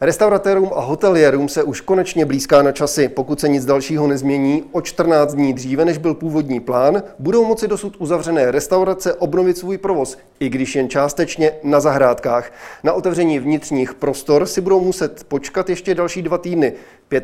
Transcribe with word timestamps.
Restauratérům 0.00 0.70
a 0.74 0.80
hotelierům 0.80 1.48
se 1.48 1.62
už 1.62 1.80
konečně 1.80 2.26
blízká 2.26 2.62
na 2.62 2.72
časy. 2.72 3.08
Pokud 3.08 3.40
se 3.40 3.48
nic 3.48 3.64
dalšího 3.64 4.06
nezmění, 4.06 4.64
o 4.72 4.80
14 4.80 5.34
dní 5.34 5.52
dříve, 5.52 5.84
než 5.84 5.98
byl 5.98 6.14
původní 6.14 6.60
plán, 6.60 7.02
budou 7.18 7.44
moci 7.44 7.68
dosud 7.68 7.96
uzavřené 7.98 8.50
restaurace 8.50 9.14
obnovit 9.14 9.58
svůj 9.58 9.78
provoz, 9.78 10.18
i 10.40 10.48
když 10.48 10.76
jen 10.76 10.88
částečně 10.88 11.52
na 11.62 11.80
zahrádkách. 11.80 12.52
Na 12.84 12.92
otevření 12.92 13.38
vnitřních 13.38 13.94
prostor 13.94 14.46
si 14.46 14.60
budou 14.60 14.80
muset 14.80 15.24
počkat 15.24 15.70
ještě 15.70 15.94
další 15.94 16.22
dva 16.22 16.38
týdny. 16.38 16.72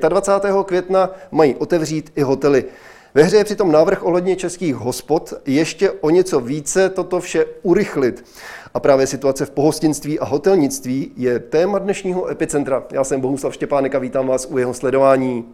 25. 0.09 0.55
května 0.67 1.11
mají 1.31 1.55
otevřít 1.55 2.13
i 2.17 2.23
hotely. 2.23 2.65
Ve 3.15 3.23
hře 3.23 3.37
je 3.37 3.45
přitom 3.45 3.73
návrh 3.73 4.03
ohledně 4.03 4.37
českých 4.37 4.75
hospod 4.75 5.35
ještě 5.47 5.91
o 5.91 6.11
něco 6.11 6.41
více 6.41 6.89
toto 6.89 7.21
vše 7.21 7.45
urychlit. 7.63 8.25
A 8.75 8.81
právě 8.81 9.07
situace 9.07 9.47
v 9.47 9.51
pohostinství 9.51 10.19
a 10.19 10.25
hotelnictví 10.25 11.13
je 11.17 11.39
téma 11.39 11.79
dnešního 11.79 12.31
epicentra. 12.31 12.85
Já 12.93 13.05
jsem 13.05 13.21
Bohuslav 13.21 13.55
Štěpánek 13.55 13.95
a 13.95 13.99
vítám 13.99 14.27
vás 14.27 14.47
u 14.51 14.59
jeho 14.59 14.75
sledování. 14.75 15.45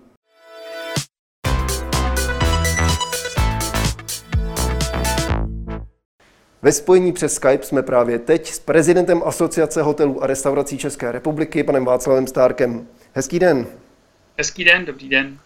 Ve 6.62 6.72
spojení 6.72 7.12
přes 7.12 7.34
Skype 7.34 7.64
jsme 7.64 7.82
právě 7.82 8.18
teď 8.18 8.52
s 8.52 8.58
prezidentem 8.58 9.22
Asociace 9.24 9.82
hotelů 9.82 10.22
a 10.22 10.26
restaurací 10.26 10.78
České 10.78 11.12
republiky, 11.12 11.64
panem 11.64 11.84
Václavem 11.84 12.26
Stárkem. 12.26 12.86
Hezký 13.12 13.38
den. 13.38 13.66
Hezký 14.38 14.64
den, 14.64 14.84
dobrý 14.84 15.08
den. 15.08 15.38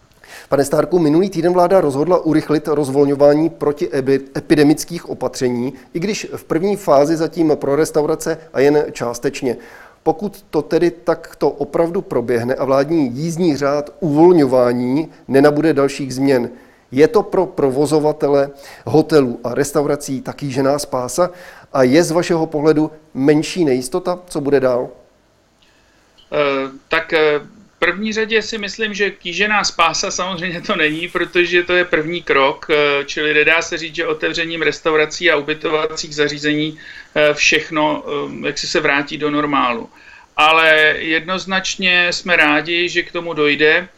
Pane 0.48 0.64
Stárku, 0.64 0.98
minulý 0.98 1.30
týden 1.30 1.52
vláda 1.52 1.80
rozhodla 1.80 2.18
urychlit 2.18 2.68
rozvolňování 2.68 3.50
proti 3.50 3.88
epidemických 4.36 5.08
opatření, 5.08 5.72
i 5.94 6.00
když 6.00 6.26
v 6.36 6.44
první 6.44 6.76
fázi 6.76 7.16
zatím 7.16 7.52
pro 7.54 7.76
restaurace 7.76 8.38
a 8.52 8.60
jen 8.60 8.84
částečně. 8.92 9.56
Pokud 10.02 10.44
to 10.50 10.62
tedy 10.62 10.90
takto 10.90 11.50
opravdu 11.50 12.02
proběhne 12.02 12.54
a 12.54 12.64
vládní 12.64 13.10
jízdní 13.14 13.56
řád 13.56 13.90
uvolňování 14.00 15.08
nenabude 15.28 15.74
dalších 15.74 16.14
změn, 16.14 16.50
je 16.90 17.08
to 17.08 17.22
pro 17.22 17.46
provozovatele 17.46 18.50
hotelů 18.86 19.40
a 19.44 19.54
restaurací 19.54 20.20
taky 20.20 20.50
žená 20.50 20.78
spása 20.78 21.30
a 21.72 21.82
je 21.82 22.04
z 22.04 22.10
vašeho 22.10 22.46
pohledu 22.46 22.90
menší 23.14 23.64
nejistota, 23.64 24.18
co 24.26 24.40
bude 24.40 24.60
dál? 24.60 24.80
Uh, 24.82 26.70
tak 26.88 27.12
uh 27.12 27.51
první 27.82 28.12
řadě 28.12 28.42
si 28.42 28.58
myslím, 28.58 28.94
že 28.94 29.10
kýžená 29.10 29.64
spása 29.64 30.10
samozřejmě 30.10 30.60
to 30.60 30.76
není, 30.76 31.08
protože 31.08 31.62
to 31.62 31.72
je 31.72 31.84
první 31.84 32.22
krok, 32.22 32.66
eh, 32.70 33.04
čili 33.04 33.34
nedá 33.34 33.62
se 33.62 33.78
říct, 33.78 33.94
že 33.94 34.06
otevřením 34.06 34.62
restaurací 34.62 35.30
a 35.30 35.36
ubytovacích 35.36 36.14
zařízení 36.14 36.78
eh, 36.78 37.34
všechno, 37.34 38.04
eh, 38.06 38.46
jak 38.46 38.58
si 38.58 38.66
se 38.66 38.80
vrátí 38.80 39.18
do 39.18 39.30
normálu. 39.30 39.90
Ale 40.36 40.94
jednoznačně 40.98 42.12
jsme 42.12 42.36
rádi, 42.36 42.88
že 42.88 43.02
k 43.02 43.12
tomu 43.12 43.34
dojde, 43.34 43.88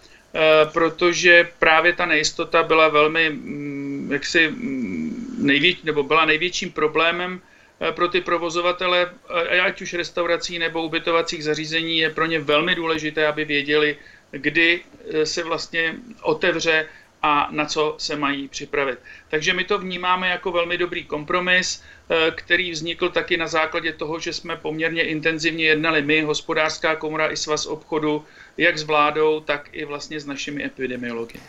protože 0.72 1.48
právě 1.58 1.92
ta 1.92 2.06
nejistota 2.06 2.62
byla 2.62 2.88
velmi, 2.88 3.30
mm, 3.30 4.08
jaksi, 4.12 4.48
mm, 4.50 5.38
největší, 5.38 5.80
nebo 5.84 6.02
byla 6.02 6.24
největším 6.24 6.72
problémem 6.74 7.40
pro 7.90 8.08
ty 8.08 8.20
provozovatele, 8.20 9.10
eh, 9.50 9.60
ať 9.60 9.82
už 9.82 9.94
restaurací 9.94 10.58
nebo 10.58 10.82
ubytovacích 10.82 11.44
zařízení, 11.44 11.98
je 11.98 12.10
pro 12.10 12.26
ně 12.26 12.38
velmi 12.38 12.74
důležité, 12.74 13.26
aby 13.26 13.44
věděli, 13.44 13.96
kdy 14.30 14.80
eh, 14.80 15.26
se 15.26 15.42
vlastně 15.42 15.94
otevře 16.22 16.88
a 17.22 17.48
na 17.50 17.66
co 17.66 17.94
se 17.98 18.16
mají 18.16 18.48
připravit. 18.48 18.98
Takže 19.28 19.52
my 19.52 19.64
to 19.64 19.78
vnímáme 19.78 20.28
jako 20.28 20.52
velmi 20.52 20.78
dobrý 20.78 21.04
kompromis, 21.04 21.82
který 22.34 22.70
vznikl 22.70 23.08
taky 23.08 23.36
na 23.36 23.46
základě 23.46 23.92
toho, 23.92 24.20
že 24.20 24.32
jsme 24.32 24.56
poměrně 24.56 25.02
intenzivně 25.02 25.64
jednali 25.64 26.02
my, 26.02 26.20
hospodářská 26.20 26.96
komora 26.96 27.30
i 27.30 27.36
svaz 27.36 27.66
obchodu, 27.66 28.24
jak 28.58 28.78
s 28.78 28.82
vládou, 28.82 29.40
tak 29.40 29.68
i 29.72 29.84
vlastně 29.84 30.20
s 30.20 30.26
našimi 30.26 30.64
epidemiology. 30.64 31.40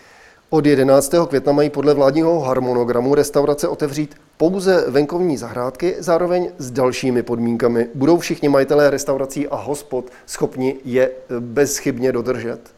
Od 0.50 0.66
11. 0.66 1.13
května 1.29 1.53
mají 1.53 1.69
podle 1.69 1.94
vládního 1.94 2.39
harmonogramu 2.39 3.16
restaurace 3.16 3.67
otevřít 3.67 4.16
pouze 4.38 4.85
venkovní 4.88 5.38
zahrádky, 5.38 5.95
zároveň 6.00 6.51
s 6.57 6.72
dalšími 6.72 7.23
podmínkami. 7.23 7.88
Budou 7.95 8.19
všichni 8.19 8.50
majitelé 8.50 8.89
restaurací 8.89 9.47
a 9.47 9.56
hospod 9.56 10.11
schopni 10.25 10.75
je 10.85 11.11
bezchybně 11.39 12.11
dodržet? 12.11 12.75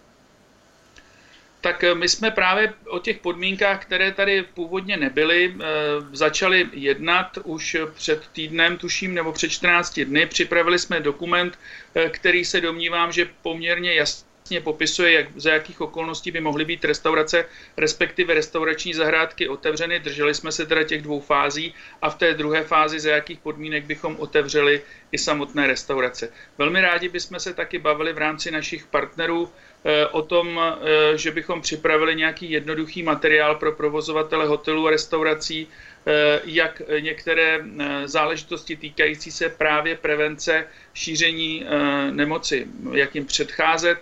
Tak 1.61 1.83
eh, 1.83 1.95
my 1.95 2.09
jsme 2.09 2.31
právě 2.31 2.73
o 2.89 2.99
těch 2.99 3.17
podmínkách, 3.17 3.85
které 3.85 4.11
tady 4.11 4.43
původně 4.43 4.97
nebyly, 4.97 5.55
eh, 5.59 5.65
začali 6.13 6.69
jednat 6.73 7.37
už 7.43 7.77
před 7.93 8.21
týdnem, 8.33 8.77
tuším, 8.77 9.13
nebo 9.13 9.31
před 9.31 9.49
14 9.49 9.99
dny. 10.05 10.25
Připravili 10.25 10.79
jsme 10.79 10.99
dokument, 10.99 11.59
eh, 11.95 12.09
který 12.09 12.45
se 12.45 12.61
domnívám, 12.61 13.11
že 13.11 13.29
poměrně 13.41 13.93
jasně 13.93 14.26
jasně 14.47 14.61
popisuje, 14.61 15.11
jak, 15.11 15.27
za 15.35 15.53
jakých 15.53 15.81
okolností 15.81 16.31
by 16.31 16.39
mohly 16.39 16.65
být 16.65 16.85
restaurace, 16.85 17.45
respektive 17.77 18.33
restaurační 18.33 18.93
zahrádky 18.93 19.47
otevřeny. 19.47 19.99
Drželi 19.99 20.33
jsme 20.33 20.51
se 20.51 20.65
teda 20.65 20.83
těch 20.83 21.01
dvou 21.01 21.19
fází 21.19 21.73
a 22.01 22.09
v 22.09 22.15
té 22.15 22.33
druhé 22.33 22.63
fázi, 22.63 22.99
za 22.99 23.11
jakých 23.11 23.39
podmínek 23.39 23.85
bychom 23.85 24.15
otevřeli 24.19 24.81
i 25.11 25.17
samotné 25.17 25.67
restaurace. 25.67 26.29
Velmi 26.57 26.81
rádi 26.81 27.09
bychom 27.09 27.39
se 27.39 27.53
taky 27.53 27.79
bavili 27.79 28.13
v 28.13 28.17
rámci 28.17 28.51
našich 28.51 28.87
partnerů 28.87 29.49
eh, 29.85 30.07
o 30.07 30.21
tom, 30.21 30.59
eh, 30.59 31.17
že 31.17 31.31
bychom 31.31 31.61
připravili 31.61 32.15
nějaký 32.15 32.51
jednoduchý 32.51 33.03
materiál 33.03 33.55
pro 33.55 33.71
provozovatele 33.71 34.47
hotelů 34.47 34.87
a 34.87 34.91
restaurací, 34.91 35.67
eh, 35.67 36.39
jak 36.45 36.81
některé 36.99 37.59
záležitosti 38.05 38.75
týkající 38.75 39.31
se 39.31 39.49
právě 39.49 39.95
prevence 39.95 40.67
šíření 40.93 41.65
nemoci, 42.11 42.67
jak 42.91 43.15
jim 43.15 43.25
předcházet, 43.25 43.97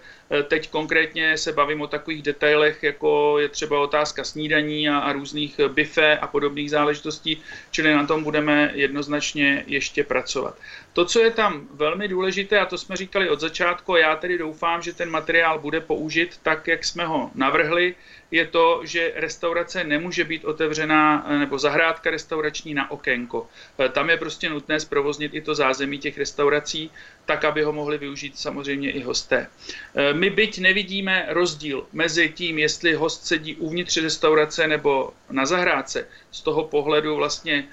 teď 0.48 0.70
konkrétně 0.70 1.38
se 1.38 1.52
bavím 1.52 1.82
o 1.82 1.88
takových 1.88 2.22
detailech, 2.22 2.84
jako 2.84 3.40
je 3.40 3.50
třeba 3.50 3.80
otázka 3.80 4.24
snídaní 4.24 4.90
a, 4.90 4.98
a 4.98 5.14
různých 5.14 5.60
bife 5.68 6.18
a 6.18 6.28
podobných 6.28 6.70
záležitostí, 6.70 7.42
čili 7.72 7.94
na 7.94 8.08
tom 8.08 8.24
budeme 8.24 8.72
jednoznačně 8.74 9.64
ještě 9.68 10.04
pracovat. 10.04 10.58
To, 10.94 11.06
co 11.06 11.20
je 11.20 11.32
tam 11.32 11.68
velmi 11.74 12.08
důležité, 12.08 12.60
a 12.60 12.66
to 12.66 12.78
jsme 12.78 12.96
říkali 12.96 13.30
od 13.30 13.40
začátku, 13.40 13.96
já 13.96 14.16
tedy 14.16 14.38
doufám, 14.38 14.82
že 14.82 14.94
ten 14.94 15.10
materiál 15.10 15.60
bude 15.60 15.82
použit 15.82 16.40
tak, 16.44 16.68
jak 16.68 16.86
jsme 16.86 17.06
ho 17.06 17.32
navrhli, 17.36 17.96
je 18.36 18.46
to, 18.46 18.82
že 18.84 19.14
restaurace 19.16 19.84
nemůže 19.84 20.24
být 20.24 20.46
otevřená, 20.46 21.26
nebo 21.40 21.60
zahrádka 21.60 22.10
restaurační 22.10 22.74
na 22.74 22.92
okénko. 22.92 23.48
E, 23.80 23.90
tam 23.90 24.10
je 24.10 24.18
prostě 24.18 24.50
nutné 24.50 24.80
zprovoznit 24.80 25.34
i 25.34 25.42
to 25.42 25.56
zázemí 25.56 26.00
těch 26.00 26.18
restaurací, 26.18 26.92
tak, 27.26 27.46
aby 27.46 27.64
ho 27.64 27.72
mohli 27.72 27.98
využít 27.98 28.40
samozřejmě 28.40 28.92
i 28.92 29.02
hosté. 29.04 29.48
E, 29.96 30.14
my 30.14 30.30
byť 30.30 30.60
nevidíme 30.60 31.26
rozdíl 31.30 31.88
mezi 31.94 32.30
tím, 32.30 32.60
jestli 32.60 32.94
host 32.94 33.26
sedí 33.26 33.56
uvnitř 33.56 33.98
restaurace 33.98 34.68
nebo 34.68 35.14
na 35.32 35.46
zahrádce, 35.46 36.08
z 36.32 36.42
toho 36.42 36.64
pohledu 36.64 37.16
vlastně 37.16 37.68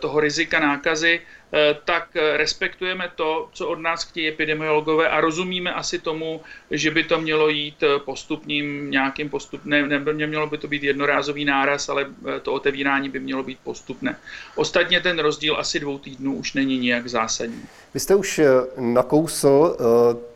toho 0.00 0.20
rizika 0.20 0.60
nákazy, 0.60 1.20
Eh, 1.20 1.39
tak 1.84 2.16
eh, 2.16 2.36
respektujeme 2.36 3.10
to, 3.14 3.48
co 3.52 3.68
od 3.68 3.78
nás 3.78 4.04
chtějí 4.04 4.28
epidemiologové 4.28 5.08
a 5.08 5.20
rozumíme 5.20 5.72
asi 5.72 5.98
tomu, 5.98 6.40
že 6.70 6.90
by 6.90 7.04
to 7.04 7.20
mělo 7.20 7.48
jít 7.48 7.82
eh, 7.82 7.98
postupným 7.98 8.90
nějakým 8.90 9.28
postupným, 9.30 9.88
nemělo 10.12 10.46
by 10.46 10.58
to 10.58 10.68
být 10.68 10.82
jednorázový 10.82 11.44
náraz, 11.44 11.88
ale 11.88 12.06
to 12.42 12.52
otevírání 12.52 13.08
by 13.08 13.20
mělo 13.20 13.42
být 13.42 13.58
postupné. 13.64 14.16
Ostatně 14.56 15.00
ten 15.00 15.18
rozdíl 15.18 15.56
asi 15.56 15.80
dvou 15.80 15.98
týdnů 15.98 16.34
už 16.34 16.54
není 16.54 16.78
nijak 16.78 17.08
zásadní. 17.08 17.62
Vy 17.94 18.00
jste 18.00 18.14
už 18.14 18.40
nakousl 18.78 19.76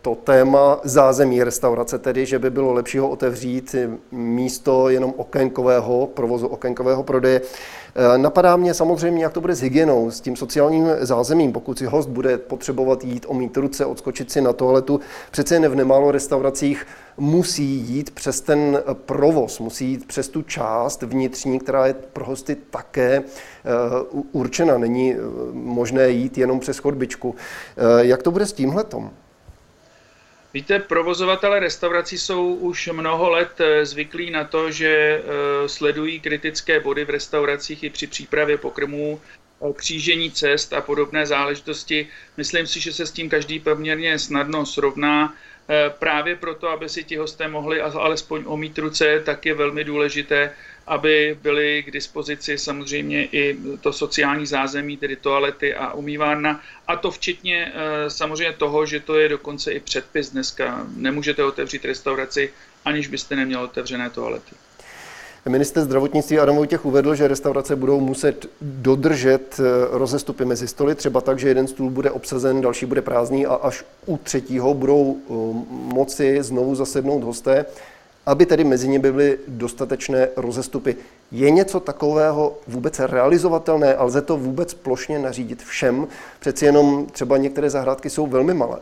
to 0.02 0.14
téma 0.14 0.80
zázemí 0.84 1.42
restaurace, 1.42 1.98
tedy 1.98 2.26
že 2.26 2.38
by 2.38 2.50
bylo 2.50 2.72
lepší 2.72 2.98
ho 2.98 3.08
otevřít 3.08 3.74
místo 4.12 4.88
jenom 4.88 5.14
okénkového 5.16 6.06
provozu, 6.06 6.46
okénkového 6.46 7.02
prodeje. 7.02 7.40
Eh, 7.96 8.18
napadá 8.18 8.56
mě 8.56 8.74
samozřejmě, 8.74 9.22
jak 9.22 9.32
to 9.32 9.40
bude 9.40 9.54
s 9.54 9.60
hygienou, 9.60 10.10
s 10.10 10.20
tím 10.20 10.36
sociálním 10.36 10.88
zázemím. 11.00 11.52
Pokud 11.52 11.78
si 11.78 11.86
host 11.86 12.08
bude 12.08 12.38
potřebovat 12.38 13.04
jít, 13.04 13.26
omít 13.28 13.56
ruce, 13.56 13.86
odskočit 13.86 14.32
si 14.32 14.40
na 14.40 14.52
toaletu, 14.52 15.00
přece 15.30 15.54
jen 15.54 15.68
v 15.68 15.74
nemálo 15.74 16.10
restauracích 16.10 16.86
musí 17.16 17.64
jít 17.64 18.10
přes 18.10 18.40
ten 18.40 18.82
provoz, 18.94 19.60
musí 19.60 19.86
jít 19.86 20.06
přes 20.06 20.28
tu 20.28 20.42
část 20.42 21.02
vnitřní, 21.02 21.58
která 21.58 21.86
je 21.86 21.94
pro 21.94 22.24
hosty 22.24 22.56
také 22.70 23.22
eh, 23.22 23.22
určena. 24.32 24.78
Není 24.78 25.14
eh, 25.14 25.18
možné 25.52 26.08
jít 26.08 26.38
jenom 26.38 26.60
přes 26.60 26.78
chodbičku. 26.78 27.34
Jak 28.00 28.22
to 28.22 28.30
bude 28.30 28.46
s 28.46 28.52
tímhletom? 28.52 29.10
Víte, 30.54 30.78
provozovatele 30.78 31.60
restaurací 31.60 32.18
jsou 32.18 32.54
už 32.54 32.88
mnoho 32.92 33.30
let 33.30 33.60
eh, 33.60 33.86
zvyklí 33.86 34.30
na 34.30 34.44
to, 34.44 34.70
že 34.70 34.88
eh, 34.88 35.68
sledují 35.68 36.20
kritické 36.20 36.80
body 36.80 37.04
v 37.04 37.10
restauracích 37.10 37.82
i 37.82 37.90
při 37.90 38.06
přípravě 38.06 38.58
pokrmů, 38.58 39.20
eh, 39.20 39.72
křížení 39.72 40.30
cest 40.30 40.72
a 40.72 40.80
podobné 40.80 41.26
záležitosti. 41.26 42.08
Myslím 42.36 42.66
si, 42.66 42.80
že 42.80 42.92
se 42.92 43.06
s 43.06 43.12
tím 43.12 43.28
každý 43.28 43.60
poměrně 43.60 44.18
snadno 44.18 44.66
srovná. 44.66 45.34
Právě 45.98 46.36
proto, 46.36 46.68
aby 46.68 46.88
si 46.88 47.04
ti 47.04 47.16
hosté 47.16 47.48
mohli 47.48 47.80
alespoň 47.80 48.44
omít 48.46 48.78
ruce, 48.78 49.22
tak 49.24 49.46
je 49.46 49.54
velmi 49.54 49.84
důležité, 49.84 50.52
aby 50.86 51.38
byly 51.42 51.82
k 51.82 51.90
dispozici 51.90 52.58
samozřejmě 52.58 53.24
i 53.24 53.56
to 53.80 53.92
sociální 53.92 54.46
zázemí, 54.46 54.96
tedy 54.96 55.16
toalety 55.16 55.74
a 55.74 55.92
umývárna. 55.92 56.60
A 56.86 56.96
to 56.96 57.10
včetně 57.10 57.72
samozřejmě 58.08 58.52
toho, 58.52 58.86
že 58.86 59.00
to 59.00 59.18
je 59.18 59.28
dokonce 59.28 59.72
i 59.72 59.80
předpis 59.80 60.30
dneska. 60.30 60.86
Nemůžete 60.96 61.44
otevřít 61.44 61.84
restauraci, 61.84 62.52
aniž 62.84 63.08
byste 63.08 63.36
neměl 63.36 63.60
otevřené 63.60 64.10
toalety. 64.10 64.54
Minister 65.48 65.82
zdravotnictví 65.82 66.38
Adam 66.38 66.56
Vojtěch 66.56 66.84
uvedl, 66.84 67.14
že 67.14 67.28
restaurace 67.28 67.76
budou 67.76 68.00
muset 68.00 68.46
dodržet 68.60 69.60
eh, 69.60 69.62
rozestupy 69.90 70.44
mezi 70.44 70.68
stoly, 70.68 70.94
třeba 70.94 71.20
tak, 71.20 71.38
že 71.38 71.48
jeden 71.48 71.66
stůl 71.66 71.90
bude 71.90 72.10
obsazen, 72.10 72.60
další 72.60 72.86
bude 72.86 73.02
prázdný 73.02 73.46
a 73.46 73.54
až 73.54 73.84
u 74.06 74.16
třetího 74.16 74.74
budou 74.74 75.16
eh, 75.16 75.32
moci 75.94 76.42
znovu 76.42 76.74
zasednout 76.74 77.24
hosté, 77.24 77.66
aby 78.26 78.46
tedy 78.46 78.64
mezi 78.64 78.88
nimi 78.88 79.12
byly 79.12 79.38
dostatečné 79.48 80.28
rozestupy. 80.36 80.96
Je 81.32 81.50
něco 81.50 81.80
takového 81.80 82.58
vůbec 82.66 82.98
realizovatelné 82.98 83.94
a 83.94 84.04
lze 84.04 84.22
to 84.22 84.36
vůbec 84.36 84.74
plošně 84.74 85.18
nařídit 85.18 85.62
všem? 85.62 86.08
Přeci 86.40 86.64
jenom 86.64 87.06
třeba 87.06 87.36
některé 87.36 87.70
zahrádky 87.70 88.10
jsou 88.10 88.26
velmi 88.26 88.54
malé. 88.54 88.78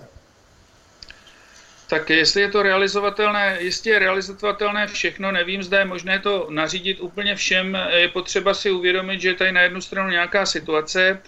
Tak 1.88 2.10
jestli 2.10 2.40
je 2.40 2.50
to 2.50 2.62
realizovatelné, 2.62 3.56
jistě 3.60 3.90
je 3.90 3.98
realizovatelné 3.98 4.86
všechno, 4.86 5.32
nevím, 5.32 5.62
zda 5.62 5.78
je 5.78 5.84
možné 5.84 6.18
to 6.18 6.46
nařídit 6.50 7.00
úplně 7.00 7.36
všem. 7.36 7.78
Je 7.88 8.08
potřeba 8.08 8.54
si 8.54 8.70
uvědomit, 8.70 9.20
že 9.20 9.28
je 9.28 9.34
tady 9.34 9.52
na 9.52 9.60
jednu 9.60 9.80
stranu 9.80 10.10
nějaká 10.10 10.46
situace, 10.46 11.18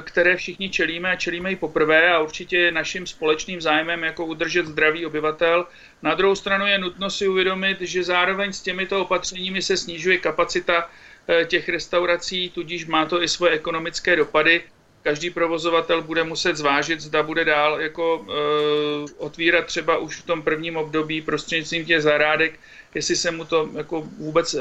které 0.00 0.36
všichni 0.36 0.70
čelíme 0.70 1.10
a 1.10 1.16
čelíme 1.16 1.52
i 1.52 1.56
poprvé 1.56 2.12
a 2.12 2.20
určitě 2.20 2.58
je 2.58 2.72
naším 2.72 3.06
společným 3.06 3.60
zájmem 3.60 4.04
jako 4.04 4.26
udržet 4.26 4.66
zdravý 4.66 5.06
obyvatel. 5.06 5.66
Na 6.02 6.14
druhou 6.14 6.34
stranu 6.34 6.66
je 6.66 6.78
nutno 6.78 7.10
si 7.10 7.28
uvědomit, 7.28 7.80
že 7.80 8.04
zároveň 8.04 8.52
s 8.52 8.62
těmito 8.62 9.02
opatřeními 9.02 9.62
se 9.62 9.76
snižuje 9.76 10.18
kapacita 10.18 10.90
eh, 11.28 11.44
těch 11.44 11.68
restaurací, 11.68 12.50
tudíž 12.50 12.86
má 12.86 13.06
to 13.06 13.22
i 13.22 13.28
svoje 13.28 13.52
ekonomické 13.52 14.16
dopady 14.16 14.62
každý 15.06 15.30
provozovatel 15.30 16.02
bude 16.02 16.24
muset 16.24 16.56
zvážit, 16.56 17.00
zda 17.00 17.22
bude 17.22 17.44
dál 17.44 17.80
jako 17.80 18.26
e, 18.26 18.32
otvírat 19.18 19.66
třeba 19.66 19.98
už 19.98 20.16
v 20.16 20.26
tom 20.26 20.42
prvním 20.42 20.76
období 20.76 21.22
prostřednictvím 21.22 21.84
těch 21.84 22.02
zahrádek, 22.02 22.58
jestli 22.96 23.16
se 23.16 23.30
mu 23.30 23.44
to 23.44 23.68
jako 23.76 24.08
vůbec 24.18 24.54
e, 24.54 24.60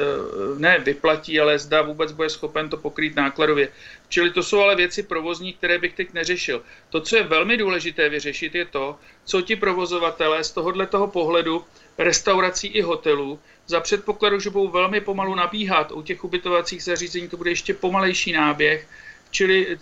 ne 0.57 0.79
vyplatí, 0.79 1.39
ale 1.39 1.59
zda 1.59 1.81
vůbec 1.81 2.11
bude 2.11 2.29
schopen 2.29 2.69
to 2.69 2.77
pokrýt 2.77 3.15
nákladově. 3.15 3.69
Čili 4.09 4.29
to 4.31 4.43
jsou 4.43 4.59
ale 4.59 4.75
věci 4.75 5.03
provozní, 5.03 5.53
které 5.53 5.79
bych 5.79 5.93
teď 5.93 6.13
neřešil. 6.13 6.61
To, 6.89 7.01
co 7.01 7.15
je 7.15 7.23
velmi 7.23 7.57
důležité 7.57 8.09
vyřešit, 8.09 8.55
je 8.55 8.65
to, 8.65 8.99
co 9.25 9.41
ti 9.41 9.55
provozovatelé 9.55 10.43
z 10.43 10.51
tohohle 10.51 10.87
toho 10.87 11.07
pohledu 11.07 11.63
restaurací 11.97 12.67
i 12.67 12.81
hotelů 12.81 13.39
za 13.67 13.79
předpokladu, 13.79 14.39
že 14.39 14.49
budou 14.49 14.67
velmi 14.67 15.01
pomalu 15.01 15.35
nabíhat 15.35 15.91
u 15.91 16.01
těch 16.01 16.23
ubytovacích 16.23 16.83
zařízení, 16.83 17.29
to 17.29 17.37
bude 17.37 17.51
ještě 17.51 17.73
pomalejší 17.73 18.31
náběh, 18.31 18.87
čili 19.31 19.67
eh, 19.67 19.77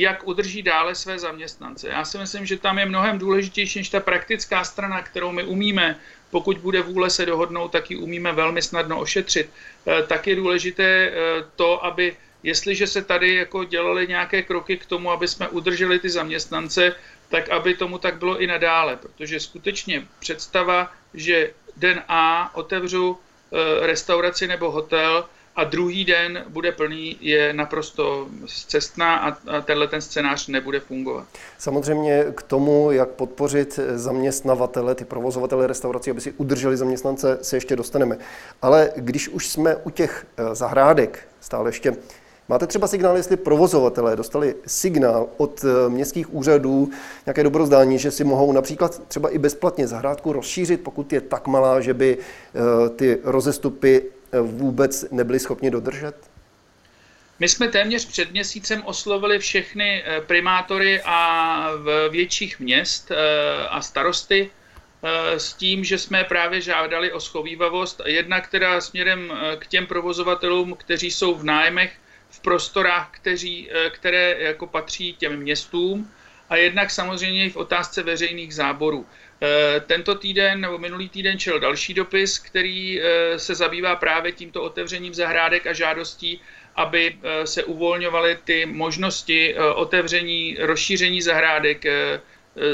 jak 0.00 0.28
udrží 0.28 0.62
dále 0.62 0.94
své 0.94 1.18
zaměstnance. 1.18 1.88
Já 1.88 2.04
si 2.04 2.18
myslím, 2.18 2.46
že 2.46 2.56
tam 2.56 2.78
je 2.78 2.86
mnohem 2.86 3.18
důležitější 3.18 3.78
než 3.78 3.88
ta 3.88 4.00
praktická 4.00 4.64
strana, 4.64 5.02
kterou 5.02 5.32
my 5.32 5.44
umíme, 5.44 6.00
pokud 6.32 6.58
bude 6.58 6.82
vůle 6.82 7.10
se 7.10 7.26
dohodnout, 7.26 7.72
tak 7.72 7.90
ji 7.90 7.96
umíme 7.96 8.32
velmi 8.32 8.62
snadno 8.62 9.00
ošetřit. 9.00 9.50
Eh, 9.86 10.02
tak 10.08 10.26
je 10.26 10.36
důležité 10.36 10.82
eh, 10.82 11.12
to, 11.56 11.84
aby 11.84 12.16
jestliže 12.42 12.86
se 12.86 13.02
tady 13.04 13.34
jako 13.34 13.64
dělali 13.64 14.08
nějaké 14.08 14.42
kroky 14.42 14.76
k 14.76 14.86
tomu, 14.86 15.12
aby 15.12 15.28
jsme 15.28 15.48
udrželi 15.48 15.98
ty 15.98 16.10
zaměstnance, 16.10 16.96
tak 17.28 17.48
aby 17.50 17.74
tomu 17.76 17.98
tak 17.98 18.16
bylo 18.16 18.38
i 18.40 18.46
nadále, 18.46 18.96
protože 18.96 19.40
skutečně 19.40 20.08
představa, 20.18 20.92
že 21.14 21.52
den 21.76 22.02
A 22.08 22.50
otevřu 22.54 23.18
restauraci 23.80 24.48
nebo 24.48 24.70
hotel, 24.70 25.24
a 25.56 25.64
druhý 25.64 26.04
den 26.04 26.44
bude 26.48 26.72
plný, 26.72 27.16
je 27.20 27.52
naprosto 27.52 28.28
cestná 28.46 29.16
a 29.16 29.60
tenhle 29.60 29.88
ten 29.88 30.00
scénář 30.00 30.48
nebude 30.48 30.80
fungovat. 30.80 31.26
Samozřejmě 31.58 32.24
k 32.34 32.42
tomu, 32.42 32.90
jak 32.90 33.08
podpořit 33.08 33.80
zaměstnavatele, 33.94 34.94
ty 34.94 35.04
provozovatele 35.04 35.66
restaurací, 35.66 36.10
aby 36.10 36.20
si 36.20 36.32
udrželi 36.32 36.76
zaměstnance, 36.76 37.38
se 37.42 37.56
ještě 37.56 37.76
dostaneme. 37.76 38.18
Ale 38.62 38.90
když 38.96 39.28
už 39.28 39.48
jsme 39.48 39.76
u 39.76 39.90
těch 39.90 40.26
eh, 40.36 40.54
zahrádek, 40.54 41.28
stále 41.40 41.68
ještě 41.68 41.96
Máte 42.48 42.66
třeba 42.66 42.86
signál, 42.86 43.16
jestli 43.16 43.36
provozovatelé 43.36 44.16
dostali 44.16 44.54
signál 44.66 45.28
od 45.36 45.64
eh, 45.64 45.88
městských 45.88 46.34
úřadů, 46.34 46.90
nějaké 47.26 47.42
dobrozdání, 47.42 47.98
že 47.98 48.10
si 48.10 48.24
mohou 48.24 48.52
například 48.52 49.02
třeba 49.08 49.28
i 49.28 49.38
bezplatně 49.38 49.86
zahrádku 49.86 50.32
rozšířit, 50.32 50.80
pokud 50.80 51.12
je 51.12 51.20
tak 51.20 51.46
malá, 51.46 51.80
že 51.80 51.94
by 51.94 52.18
eh, 52.18 52.88
ty 52.88 53.18
rozestupy 53.24 54.02
vůbec 54.40 55.10
nebyli 55.10 55.40
schopni 55.40 55.70
dodržet? 55.70 56.32
My 57.42 57.48
jsme 57.48 57.68
téměř 57.68 58.06
před 58.06 58.30
měsícem 58.30 58.82
oslovili 58.84 59.38
všechny 59.38 60.02
eh, 60.04 60.20
primátory 60.20 61.02
a 61.04 61.68
v 61.76 62.08
větších 62.08 62.60
měst 62.60 63.10
eh, 63.10 63.16
a 63.68 63.80
starosty 63.82 64.50
eh, 65.02 65.40
s 65.40 65.52
tím, 65.52 65.84
že 65.84 65.98
jsme 65.98 66.24
právě 66.24 66.60
žádali 66.60 67.12
o 67.12 67.20
schovývavost. 67.20 68.00
Jedna, 68.06 68.40
která 68.40 68.80
směrem 68.80 69.32
k 69.58 69.66
těm 69.66 69.86
provozovatelům, 69.86 70.74
kteří 70.78 71.10
jsou 71.10 71.34
v 71.34 71.44
nájmech 71.44 71.92
v 72.30 72.40
prostorách, 72.40 73.08
kteří, 73.10 73.70
které 73.90 74.36
jako 74.38 74.66
patří 74.66 75.14
těm 75.14 75.36
městům, 75.36 76.10
a 76.50 76.56
jednak 76.56 76.90
samozřejmě 76.90 77.44
i 77.46 77.50
v 77.50 77.56
otázce 77.56 78.02
veřejných 78.02 78.54
záborů. 78.54 79.06
Eh, 79.42 79.80
tento 79.80 80.14
týden 80.14 80.60
nebo 80.60 80.78
minulý 80.78 81.08
týden 81.08 81.38
čel 81.38 81.60
další 81.60 81.94
dopis, 81.94 82.38
který 82.38 83.02
eh, 83.02 83.38
se 83.38 83.54
zabývá 83.54 83.96
právě 83.96 84.32
tímto 84.32 84.62
otevřením 84.62 85.14
zahrádek 85.14 85.66
a 85.66 85.72
žádostí, 85.72 86.40
aby 86.76 87.16
eh, 87.22 87.46
se 87.46 87.64
uvolňovaly 87.64 88.38
ty 88.44 88.66
možnosti 88.66 89.54
otevření, 89.74 90.56
rozšíření 90.60 91.22
zahrádek, 91.22 91.84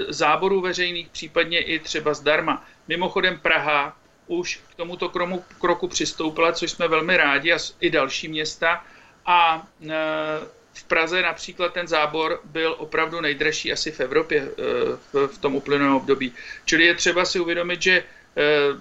záborů 0.08 0.60
veřejných, 0.60 1.08
případně 1.08 1.58
i 1.60 1.78
třeba 1.78 2.14
zdarma. 2.14 2.64
Mimochodem 2.88 3.38
Praha 3.38 3.96
už 4.26 4.60
k 4.70 4.74
tomuto 4.74 5.08
kromu, 5.08 5.44
kroku 5.60 5.88
přistoupila, 5.88 6.52
což 6.52 6.70
jsme 6.70 6.88
velmi 6.88 7.16
rádi, 7.16 7.52
a 7.52 7.58
i 7.80 7.90
další 7.90 8.28
města. 8.28 8.84
A 9.26 9.66
v 10.78 10.84
Praze 10.84 11.22
například 11.22 11.72
ten 11.72 11.88
zábor 11.88 12.40
byl 12.44 12.74
opravdu 12.78 13.20
nejdražší 13.20 13.72
asi 13.72 13.90
v 13.90 14.00
Evropě 14.00 14.48
eh, 14.48 15.26
v 15.26 15.38
tom 15.38 15.54
uplynulém 15.54 15.94
období. 15.94 16.32
Čili 16.64 16.84
je 16.84 16.94
třeba 16.94 17.24
si 17.24 17.40
uvědomit, 17.40 17.82
že 17.82 18.02
eh, 18.36 18.80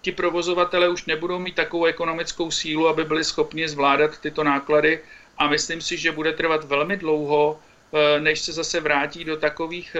ti 0.00 0.12
provozovatele 0.12 0.88
už 0.88 1.04
nebudou 1.04 1.38
mít 1.38 1.54
takovou 1.54 1.84
ekonomickou 1.84 2.50
sílu, 2.50 2.88
aby 2.88 3.04
byli 3.04 3.24
schopni 3.24 3.68
zvládat 3.68 4.18
tyto 4.18 4.44
náklady 4.44 5.00
a 5.38 5.48
myslím 5.48 5.80
si, 5.80 5.96
že 5.96 6.12
bude 6.12 6.32
trvat 6.32 6.64
velmi 6.64 6.96
dlouho, 6.96 7.60
eh, 7.60 8.20
než 8.20 8.40
se 8.40 8.52
zase 8.52 8.80
vrátí 8.80 9.24
do 9.24 9.36
takových 9.36 9.96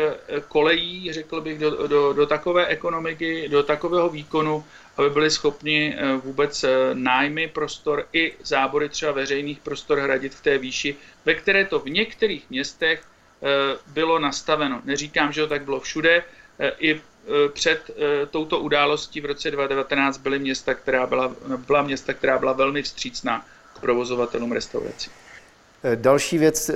kolejí, 0.48 1.12
řekl 1.12 1.40
bych, 1.40 1.58
do, 1.58 1.86
do, 1.86 2.12
do 2.12 2.26
takové 2.26 2.66
ekonomiky, 2.66 3.48
do 3.48 3.62
takového 3.62 4.08
výkonu, 4.08 4.64
aby 4.98 5.10
byli 5.10 5.30
schopni 5.30 5.96
eh, 5.98 6.16
vůbec 6.16 6.64
eh, 6.64 6.68
nájmy 6.94 7.48
prostor 7.48 8.06
i 8.12 8.32
zábory 8.42 8.88
třeba 8.88 9.12
veřejných 9.12 9.58
prostor 9.58 9.98
hradit 9.98 10.34
v 10.34 10.40
té 10.42 10.58
výši, 10.58 10.96
ve 11.24 11.34
které 11.34 11.64
to 11.64 11.80
v 11.80 11.90
některých 11.90 12.50
městech 12.50 13.02
eh, 13.02 13.46
bylo 13.86 14.18
nastaveno. 14.18 14.80
Neříkám, 14.84 15.32
že 15.32 15.40
to 15.40 15.46
tak 15.46 15.62
bylo 15.62 15.80
všude, 15.80 16.24
i 16.78 17.00
před 17.52 17.90
touto 18.30 18.58
událostí 18.58 19.20
v 19.20 19.24
roce 19.24 19.50
2019 19.50 20.18
byly 20.18 20.38
města, 20.38 20.74
která 20.74 21.06
byla, 21.06 21.34
byla 21.66 21.82
města, 21.82 22.12
která 22.12 22.38
byla 22.38 22.52
velmi 22.52 22.82
vstřícná 22.82 23.46
k 23.74 23.80
provozovatelům 23.80 24.52
restaurací. 24.52 25.10
Další 25.94 26.38
věc, 26.38 26.70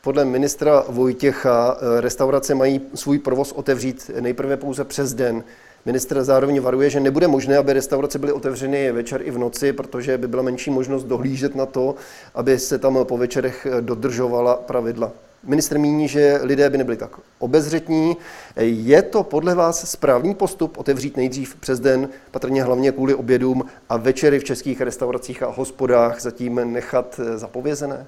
podle 0.00 0.24
ministra 0.24 0.84
Vojtěcha 0.88 1.76
restaurace 2.00 2.54
mají 2.54 2.80
svůj 2.94 3.18
provoz 3.18 3.52
otevřít 3.52 4.10
nejprve 4.20 4.56
pouze 4.56 4.84
přes 4.84 5.14
den. 5.14 5.44
Minister 5.86 6.24
zároveň 6.24 6.60
varuje, 6.60 6.90
že 6.90 7.00
nebude 7.00 7.28
možné, 7.28 7.56
aby 7.56 7.72
restaurace 7.72 8.18
byly 8.18 8.32
otevřeny 8.32 8.92
večer 8.92 9.22
i 9.24 9.30
v 9.30 9.38
noci, 9.38 9.72
protože 9.72 10.18
by 10.18 10.28
byla 10.28 10.42
menší 10.42 10.70
možnost 10.70 11.04
dohlížet 11.04 11.54
na 11.54 11.66
to, 11.66 11.94
aby 12.34 12.58
se 12.58 12.78
tam 12.78 12.98
po 13.04 13.16
večerech 13.16 13.66
dodržovala 13.80 14.56
pravidla. 14.56 15.12
Minister 15.44 15.78
míní, 15.78 16.08
že 16.08 16.40
lidé 16.42 16.70
by 16.70 16.78
nebyli 16.78 16.96
tak 16.96 17.10
obezřetní. 17.38 18.16
Je 18.56 19.02
to 19.02 19.22
podle 19.22 19.54
vás 19.54 19.90
správný 19.90 20.34
postup 20.34 20.78
otevřít 20.78 21.16
nejdřív 21.16 21.56
přes 21.56 21.80
den, 21.80 22.08
patrně 22.30 22.62
hlavně 22.62 22.92
kvůli 22.92 23.14
obědům 23.14 23.64
a 23.88 23.96
večery 23.96 24.38
v 24.38 24.44
českých 24.44 24.80
restauracích 24.80 25.42
a 25.42 25.46
hospodách 25.46 26.20
zatím 26.20 26.72
nechat 26.72 27.20
zapovězené? 27.34 28.06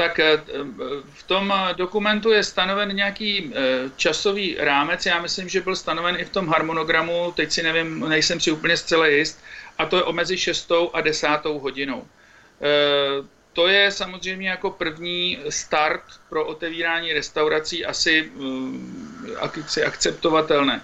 Tak 0.00 0.16
eh, 0.20 0.40
v 1.12 1.22
tom 1.22 1.54
dokumentu 1.76 2.32
je 2.32 2.44
stanoven 2.44 2.96
nějaký 2.96 3.52
eh, 3.52 3.90
časový 3.96 4.56
rámec, 4.58 5.06
já 5.06 5.20
myslím, 5.20 5.48
že 5.48 5.60
byl 5.60 5.76
stanoven 5.76 6.16
i 6.16 6.24
v 6.24 6.30
tom 6.30 6.48
harmonogramu, 6.48 7.32
teď 7.36 7.52
si 7.52 7.62
nevím, 7.62 8.08
nejsem 8.08 8.40
si 8.40 8.50
úplně 8.50 8.76
zcela 8.76 9.06
jist, 9.06 9.44
a 9.78 9.86
to 9.86 9.96
je 9.96 10.02
o 10.02 10.12
mezi 10.12 10.38
6. 10.38 10.72
a 10.92 11.00
10. 11.00 11.28
hodinou. 11.44 12.06
Eh, 12.60 13.26
to 13.52 13.68
je 13.68 13.90
samozřejmě 13.90 14.48
jako 14.50 14.70
první 14.70 15.38
start 15.48 16.02
pro 16.28 16.46
otevírání 16.46 17.12
restaurací 17.12 17.84
asi, 17.84 18.32
asi 19.40 19.84
akceptovatelné. 19.84 20.80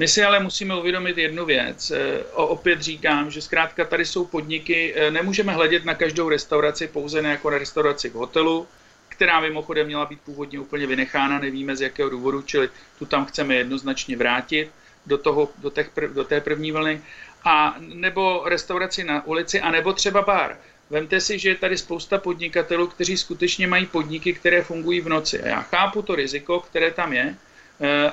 My 0.00 0.08
si 0.08 0.24
ale 0.24 0.40
musíme 0.40 0.76
uvědomit 0.76 1.18
jednu 1.18 1.44
věc. 1.44 1.92
Opět 2.32 2.82
říkám, 2.82 3.30
že 3.30 3.42
zkrátka 3.42 3.84
tady 3.84 4.04
jsou 4.04 4.24
podniky, 4.24 4.94
nemůžeme 5.10 5.52
hledět 5.52 5.84
na 5.84 5.94
každou 5.94 6.28
restauraci 6.28 6.86
pouze 6.86 7.22
ne 7.22 7.30
jako 7.30 7.50
na 7.50 7.58
restauraci 7.58 8.08
v 8.08 8.14
hotelu, 8.14 8.68
která 9.08 9.40
mimochodem 9.40 9.86
měla 9.86 10.06
být 10.06 10.20
původně 10.20 10.60
úplně 10.60 10.86
vynechána, 10.86 11.38
nevíme 11.38 11.76
z 11.76 11.80
jakého 11.80 12.10
důvodu, 12.10 12.42
čili 12.42 12.68
tu 12.98 13.06
tam 13.06 13.26
chceme 13.26 13.54
jednoznačně 13.54 14.16
vrátit 14.16 14.70
do, 15.06 15.18
toho, 15.18 15.48
do, 15.58 15.70
těch, 15.70 15.90
do 16.12 16.24
té 16.24 16.40
první 16.40 16.72
vlny, 16.72 17.00
a 17.44 17.76
nebo 17.78 18.42
restauraci 18.44 19.04
na 19.04 19.26
ulici, 19.26 19.60
a 19.60 19.70
nebo 19.70 19.92
třeba 19.92 20.22
bar. 20.22 20.58
Vemte 20.90 21.20
si, 21.20 21.38
že 21.38 21.48
je 21.48 21.56
tady 21.56 21.78
spousta 21.78 22.18
podnikatelů, 22.18 22.86
kteří 22.86 23.16
skutečně 23.16 23.66
mají 23.66 23.86
podniky, 23.86 24.32
které 24.32 24.62
fungují 24.62 25.00
v 25.00 25.08
noci. 25.08 25.42
A 25.42 25.48
já 25.48 25.60
chápu 25.60 26.02
to 26.02 26.14
riziko, 26.14 26.60
které 26.60 26.90
tam 26.90 27.12
je, 27.12 27.36
eh, 27.36 27.49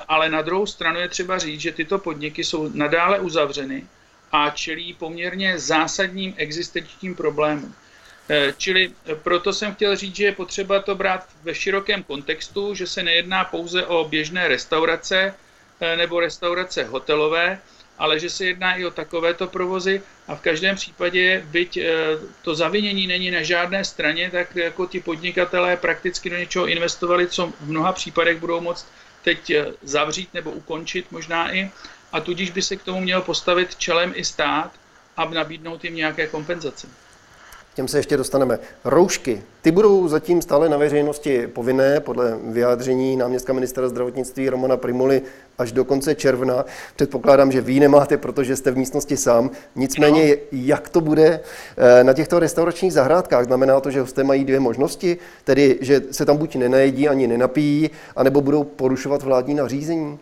ale 0.08 0.28
na 0.28 0.42
druhou 0.42 0.66
stranu 0.66 1.00
je 1.00 1.08
třeba 1.08 1.38
říct, 1.38 1.60
že 1.60 1.72
tyto 1.72 1.98
podniky 1.98 2.44
jsou 2.44 2.70
nadále 2.74 3.20
uzavřeny 3.20 3.86
a 4.32 4.50
čelí 4.50 4.94
poměrně 4.94 5.58
zásadním 5.58 6.34
existenčním 6.36 7.14
problémům. 7.14 7.74
Eh, 8.30 8.54
čili 8.56 8.92
eh, 9.06 9.14
proto 9.14 9.52
jsem 9.52 9.74
chtěl 9.74 9.96
říct, 9.96 10.16
že 10.16 10.24
je 10.24 10.32
potřeba 10.32 10.80
to 10.80 10.94
brát 10.94 11.28
ve 11.42 11.54
širokém 11.54 12.02
kontextu, 12.02 12.74
že 12.74 12.86
se 12.86 13.02
nejedná 13.02 13.44
pouze 13.44 13.86
o 13.86 14.04
běžné 14.04 14.48
restaurace 14.48 15.34
nebo 15.96 16.20
restaurace 16.20 16.84
hotelové, 16.84 17.58
ale 17.98 18.18
že 18.18 18.30
se 18.30 18.44
jedná 18.44 18.74
i 18.74 18.84
o 18.84 18.90
takovéto 18.90 19.46
provozy 19.46 20.02
a 20.28 20.34
v 20.34 20.40
každém 20.40 20.76
případě, 20.76 21.42
byť 21.46 21.76
eh, 21.76 21.94
to 22.42 22.54
zavinění 22.54 23.06
není 23.06 23.30
na 23.30 23.42
žádné 23.42 23.84
straně, 23.84 24.30
tak 24.30 24.56
jako 24.56 24.86
ti 24.86 25.00
podnikatelé 25.00 25.76
prakticky 25.76 26.30
do 26.30 26.36
něčeho 26.36 26.66
investovali, 26.66 27.26
co 27.26 27.46
v 27.46 27.68
mnoha 27.70 27.92
případech 27.92 28.38
budou 28.38 28.60
moct 28.60 28.86
teď 29.28 29.50
eh, 29.50 29.66
zavřít 29.82 30.34
nebo 30.34 30.50
ukončit 30.50 31.12
možná 31.12 31.54
i. 31.54 31.70
A 32.12 32.20
tudíž 32.20 32.50
by 32.50 32.62
se 32.62 32.76
k 32.76 32.82
tomu 32.82 33.00
měl 33.00 33.20
postavit 33.22 33.76
čelem 33.76 34.12
i 34.16 34.24
stát 34.24 34.72
a 35.16 35.24
nabídnout 35.24 35.84
jim 35.84 35.94
nějaké 35.94 36.26
kompenzace 36.26 36.88
těm 37.78 37.88
se 37.88 37.98
ještě 37.98 38.16
dostaneme. 38.16 38.58
Roušky, 38.84 39.42
ty 39.62 39.70
budou 39.70 40.08
zatím 40.08 40.42
stále 40.42 40.68
na 40.68 40.76
veřejnosti 40.76 41.46
povinné, 41.46 42.00
podle 42.00 42.38
vyjádření 42.44 43.16
náměstka 43.16 43.52
ministra 43.52 43.88
zdravotnictví 43.88 44.48
Romana 44.48 44.76
Primuly 44.76 45.22
až 45.58 45.72
do 45.72 45.84
konce 45.84 46.14
června. 46.14 46.64
Předpokládám, 46.96 47.52
že 47.52 47.60
vy 47.60 47.80
nemáte, 47.80 48.16
protože 48.16 48.56
jste 48.56 48.70
v 48.70 48.76
místnosti 48.76 49.16
sám. 49.16 49.50
Nicméně, 49.76 50.36
jak 50.52 50.88
to 50.88 51.00
bude 51.00 51.40
eh, 51.76 52.04
na 52.04 52.12
těchto 52.12 52.38
restauračních 52.38 52.92
zahrádkách? 52.92 53.44
Znamená 53.44 53.80
to, 53.80 53.90
že 53.90 54.00
hosté 54.00 54.24
mají 54.24 54.44
dvě 54.44 54.60
možnosti, 54.60 55.18
tedy 55.44 55.78
že 55.80 56.02
se 56.10 56.24
tam 56.24 56.36
buď 56.36 56.56
nenajedí 56.56 57.08
ani 57.08 57.26
nenapijí, 57.26 57.90
anebo 58.16 58.40
budou 58.40 58.64
porušovat 58.64 59.22
vládní 59.22 59.54
nařízení? 59.54 60.18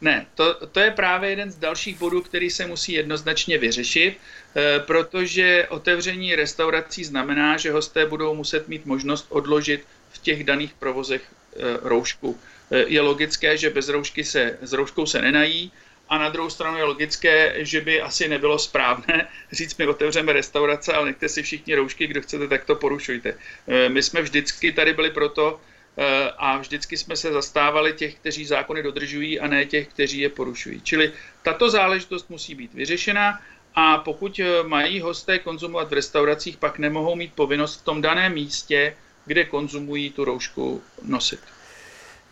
Ne, 0.00 0.26
to, 0.34 0.66
to 0.66 0.80
je 0.80 0.90
právě 0.90 1.30
jeden 1.30 1.50
z 1.50 1.56
dalších 1.56 1.98
bodů, 1.98 2.22
který 2.22 2.50
se 2.50 2.66
musí 2.66 2.92
jednoznačně 2.92 3.58
vyřešit, 3.58 4.16
eh, 4.16 4.80
protože 4.86 5.66
otevření 5.68 6.34
restaurací 6.34 7.04
znamená, 7.04 7.56
že 7.56 7.72
hosté 7.72 8.06
budou 8.06 8.34
muset 8.34 8.68
mít 8.68 8.86
možnost 8.86 9.26
odložit 9.28 9.84
v 10.12 10.18
těch 10.18 10.44
daných 10.44 10.74
provozech 10.74 11.22
eh, 11.22 11.60
roušku. 11.82 12.38
Eh, 12.70 12.84
je 12.86 13.00
logické, 13.00 13.56
že 13.56 13.70
bez 13.70 13.88
roušky 13.88 14.24
se, 14.24 14.58
s 14.62 14.72
rouškou 14.72 15.06
se 15.06 15.22
nenají, 15.22 15.72
a 16.08 16.18
na 16.18 16.28
druhou 16.28 16.50
stranu 16.50 16.78
je 16.78 16.84
logické, 16.84 17.54
že 17.58 17.80
by 17.80 18.00
asi 18.00 18.28
nebylo 18.28 18.58
správné 18.58 19.28
říct, 19.52 19.78
my 19.78 19.86
otevřeme 19.86 20.32
restaurace, 20.32 20.92
ale 20.92 21.06
nechte 21.06 21.28
si 21.28 21.42
všichni 21.42 21.74
roušky, 21.74 22.06
kdo 22.06 22.22
chcete, 22.22 22.48
tak 22.48 22.64
to 22.64 22.74
porušujte. 22.74 23.34
My 23.88 24.02
jsme 24.02 24.22
vždycky 24.22 24.72
tady 24.72 24.92
byli 24.92 25.10
proto, 25.10 25.60
a 26.38 26.58
vždycky 26.58 26.96
jsme 26.96 27.16
se 27.16 27.32
zastávali 27.32 27.92
těch, 27.92 28.14
kteří 28.14 28.44
zákony 28.44 28.82
dodržují 28.82 29.40
a 29.40 29.46
ne 29.46 29.66
těch, 29.66 29.88
kteří 29.88 30.18
je 30.18 30.28
porušují. 30.28 30.80
Čili 30.80 31.12
tato 31.42 31.70
záležitost 31.70 32.30
musí 32.30 32.54
být 32.54 32.74
vyřešena 32.74 33.40
a 33.74 33.98
pokud 33.98 34.40
eh, 34.40 34.62
mají 34.62 35.00
hosté 35.00 35.38
konzumovat 35.38 35.90
v 35.90 35.92
restauracích, 35.92 36.56
pak 36.56 36.78
nemohou 36.78 37.16
mít 37.16 37.32
povinnost 37.34 37.80
v 37.80 37.84
tom 37.84 38.02
daném 38.02 38.34
místě, 38.34 38.96
kde 39.26 39.44
konzumují 39.44 40.10
tu 40.10 40.24
roušku 40.24 40.82
nosit. 41.02 41.40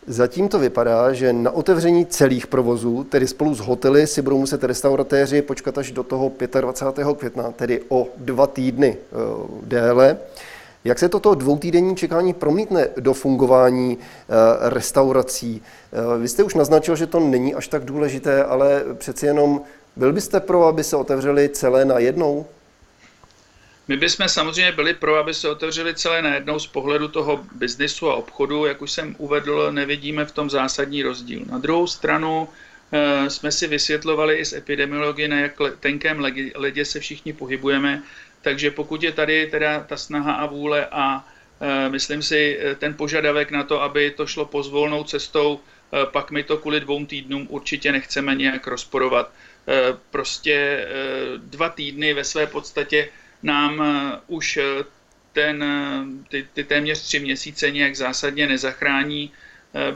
Zatím 0.07 0.49
to 0.49 0.59
vypadá, 0.59 1.13
že 1.13 1.33
na 1.33 1.51
otevření 1.51 2.05
celých 2.05 2.47
provozů, 2.47 3.03
tedy 3.03 3.27
spolu 3.27 3.55
s 3.55 3.59
hotely, 3.59 4.07
si 4.07 4.21
budou 4.21 4.39
muset 4.39 4.63
restauratéři 4.63 5.41
počkat 5.41 5.77
až 5.77 5.91
do 5.91 6.03
toho 6.03 6.31
25. 6.61 7.07
května, 7.17 7.51
tedy 7.51 7.81
o 7.89 8.07
dva 8.17 8.47
týdny 8.47 8.97
eh, 8.97 9.15
déle. 9.63 10.17
Jak 10.83 10.99
se 10.99 11.09
toto 11.09 11.35
dvoutýdenní 11.35 11.95
čekání 11.95 12.33
promítne 12.33 12.87
do 12.99 13.13
fungování 13.13 13.97
eh, 13.97 14.69
restaurací? 14.69 15.61
Eh, 15.93 16.17
vy 16.17 16.27
jste 16.27 16.43
už 16.43 16.53
naznačil, 16.53 16.95
že 16.95 17.07
to 17.07 17.19
není 17.19 17.55
až 17.55 17.67
tak 17.67 17.85
důležité, 17.85 18.43
ale 18.43 18.83
přeci 18.93 19.25
jenom 19.25 19.61
byl 19.95 20.13
byste 20.13 20.39
pro, 20.39 20.65
aby 20.65 20.83
se 20.83 20.95
otevřeli 20.95 21.49
celé 21.49 21.85
na 21.85 21.99
jednou? 21.99 22.45
My 23.87 23.97
bychom 23.97 24.29
samozřejmě 24.29 24.71
byli 24.71 24.93
pro, 24.93 25.15
aby 25.15 25.33
se 25.33 25.49
otevřeli 25.49 25.95
celé 25.95 26.21
na 26.21 26.33
jednou 26.33 26.59
z 26.59 26.67
pohledu 26.67 27.07
toho 27.07 27.39
biznisu 27.55 28.09
a 28.09 28.15
obchodu. 28.15 28.65
Jak 28.65 28.81
už 28.81 28.91
jsem 28.91 29.15
uvedl, 29.17 29.71
nevidíme 29.71 30.25
v 30.25 30.31
tom 30.31 30.49
zásadní 30.49 31.03
rozdíl. 31.03 31.41
Na 31.49 31.57
druhou 31.57 31.87
stranu 31.87 32.47
eh, 32.91 33.29
jsme 33.29 33.51
si 33.51 33.67
vysvětlovali 33.67 34.35
i 34.35 34.45
z 34.45 34.53
epidemiologie, 34.53 35.27
na 35.27 35.39
jak 35.39 35.53
tenkém 35.79 36.25
ledě 36.55 36.85
se 36.85 36.99
všichni 36.99 37.33
pohybujeme 37.33 38.03
takže 38.41 38.71
pokud 38.71 39.03
je 39.03 39.11
tady 39.11 39.47
teda 39.47 39.79
ta 39.79 39.97
snaha 39.97 40.33
a 40.33 40.45
vůle 40.45 40.87
a 40.91 41.27
e, 41.61 41.89
myslím 41.89 42.21
si 42.23 42.59
e, 42.61 42.75
ten 42.75 42.93
požadavek 42.93 43.51
na 43.51 43.63
to, 43.63 43.81
aby 43.81 44.11
to 44.11 44.27
šlo 44.27 44.45
pozvolnou 44.45 45.03
cestou, 45.03 45.59
e, 45.59 46.05
pak 46.05 46.31
my 46.31 46.43
to 46.43 46.57
kvůli 46.57 46.79
dvou 46.79 47.05
týdnům 47.05 47.47
určitě 47.49 47.91
nechceme 47.91 48.35
nějak 48.35 48.67
rozporovat. 48.67 49.31
Prostě 50.11 50.87
dva 51.37 51.69
týdny 51.69 52.13
ve 52.13 52.23
své 52.23 52.47
podstatě 52.47 53.09
nám 53.43 53.83
už 54.27 54.59
ten, 55.33 55.65
ty, 56.29 56.47
ty 56.53 56.63
téměř 56.63 57.01
tři 57.01 57.19
měsíce 57.19 57.71
nějak 57.71 57.95
zásadně 57.95 58.47
nezachrání. 58.47 59.31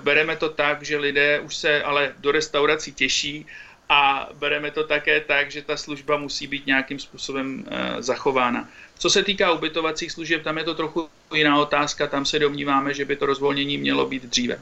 Bereme 0.04 0.36
to 0.36 0.50
tak, 0.50 0.84
že 0.84 0.98
lidé 0.98 1.40
už 1.40 1.56
se 1.56 1.84
ale 1.84 2.14
do 2.20 2.32
restaurací 2.32 2.94
těší 2.94 3.46
a 3.90 4.30
bereme 4.40 4.72
to 4.72 4.84
také 4.84 5.22
tak, 5.22 5.52
že 5.52 5.62
ta 5.62 5.78
služba 5.78 6.18
musí 6.18 6.48
být 6.48 6.68
nějakým 6.68 7.00
způsobem 7.00 7.66
e, 7.68 8.02
zachována. 8.02 8.70
Co 9.00 9.10
se 9.10 9.24
týká 9.24 9.52
ubytovacích 9.52 10.12
služeb, 10.12 10.44
tam 10.44 10.58
je 10.58 10.64
to 10.64 10.76
trochu 10.76 11.10
jiná 11.34 11.62
otázka, 11.62 12.08
tam 12.08 12.26
se 12.26 12.40
domníváme, 12.40 12.94
že 12.94 13.06
by 13.06 13.16
to 13.16 13.26
rozvolnění 13.26 13.78
mělo 13.78 14.06
být 14.06 14.26
dříve. 14.26 14.60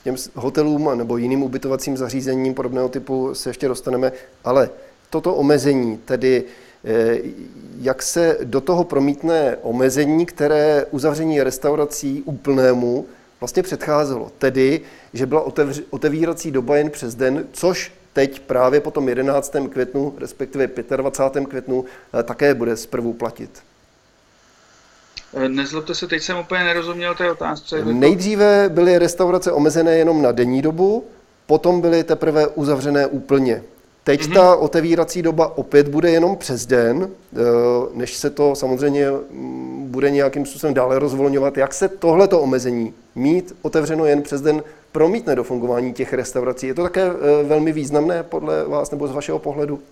K 0.00 0.04
těm 0.04 0.16
hotelům 0.34 0.98
nebo 0.98 1.16
jiným 1.16 1.42
ubytovacím 1.42 1.96
zařízením 1.96 2.54
podobného 2.54 2.88
typu 2.88 3.34
se 3.34 3.50
ještě 3.50 3.68
dostaneme, 3.68 4.12
ale 4.44 4.70
toto 5.10 5.34
omezení, 5.34 5.98
tedy 5.98 6.44
eh, 6.84 7.18
jak 7.80 8.02
se 8.02 8.38
do 8.44 8.60
toho 8.60 8.84
promítne 8.84 9.56
omezení, 9.62 10.26
které 10.26 10.84
uzavření 10.90 11.42
restaurací 11.42 12.22
úplnému 12.24 13.06
vlastně 13.40 13.62
předcházelo. 13.62 14.32
Tedy, 14.38 14.80
že 15.12 15.26
byla 15.26 15.52
otevírací 15.90 16.50
doba 16.50 16.76
jen 16.76 16.90
přes 16.90 17.14
den, 17.14 17.46
což 17.52 17.92
teď 18.12 18.40
právě 18.40 18.80
po 18.80 18.90
tom 18.90 19.08
11. 19.08 19.56
květnu, 19.72 20.14
respektive 20.18 20.68
25. 20.96 21.46
květnu, 21.46 21.84
eh, 22.20 22.22
také 22.22 22.54
bude 22.54 22.76
zprvu 22.76 23.12
platit. 23.12 23.50
Eh, 25.34 25.48
nezlobte 25.48 25.94
se, 25.94 26.06
teď 26.06 26.22
jsem 26.22 26.38
úplně 26.38 26.64
nerozuměl 26.64 27.14
té 27.14 27.30
otázce. 27.30 27.84
Nejdříve 27.84 28.68
byly 28.68 28.98
restaurace 28.98 29.52
omezené 29.52 29.96
jenom 29.96 30.22
na 30.22 30.32
denní 30.32 30.62
dobu, 30.62 31.04
potom 31.46 31.80
byly 31.80 32.04
teprve 32.04 32.46
uzavřené 32.46 33.06
úplně. 33.06 33.62
Teď 34.04 34.20
mm-hmm. 34.20 34.34
ta 34.34 34.56
otevírací 34.56 35.22
doba 35.22 35.58
opět 35.58 35.88
bude 35.88 36.10
jenom 36.10 36.36
přes 36.36 36.66
den, 36.66 37.10
eh, 37.32 37.38
než 37.94 38.16
se 38.16 38.30
to 38.30 38.54
samozřejmě 38.54 39.10
mm, 39.10 39.86
bude 39.90 40.10
nějakým 40.10 40.46
způsobem 40.46 40.74
dále 40.74 40.98
rozvolňovat. 40.98 41.56
Jak 41.56 41.74
se 41.74 41.88
tohleto 41.88 42.40
omezení 42.40 42.94
mít 43.14 43.56
otevřeno 43.62 44.04
jen 44.04 44.22
přes 44.22 44.40
den 44.40 44.62
promítne 44.92 45.34
do 45.34 45.44
fungování 45.44 45.92
těch 45.92 46.12
restaurací? 46.12 46.66
Je 46.66 46.74
to 46.74 46.82
také 46.82 47.02
eh, 47.02 47.44
velmi 47.44 47.72
významné 47.72 48.22
podle 48.22 48.64
vás 48.64 48.90
nebo 48.90 49.08
z 49.08 49.12
vašeho 49.12 49.38
pohledu? 49.38 49.82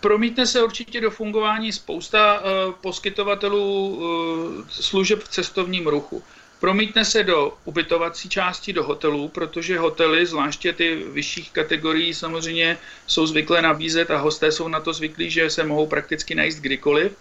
Promítne 0.00 0.46
se 0.46 0.62
určitě 0.62 1.00
do 1.00 1.10
fungování 1.10 1.72
spousta 1.72 2.40
uh, 2.40 2.74
poskytovatelů 2.80 3.96
uh, 3.96 4.64
služeb 4.68 5.22
v 5.22 5.28
cestovním 5.28 5.86
ruchu. 5.86 6.22
Promítne 6.60 7.04
se 7.04 7.22
do 7.22 7.52
ubytovací 7.64 8.28
části, 8.28 8.72
do 8.72 8.84
hotelů, 8.84 9.28
protože 9.28 9.78
hotely, 9.78 10.26
zvláště 10.26 10.72
ty 10.72 10.94
vyšších 10.94 11.50
kategorií, 11.50 12.14
samozřejmě 12.14 12.78
jsou 13.06 13.26
zvyklé 13.26 13.62
nabízet 13.62 14.10
a 14.10 14.18
hosté 14.18 14.52
jsou 14.52 14.68
na 14.68 14.80
to 14.80 14.92
zvyklí, 14.92 15.30
že 15.30 15.50
se 15.50 15.64
mohou 15.64 15.86
prakticky 15.86 16.34
najíst 16.34 16.60
kdykoliv. 16.60 17.12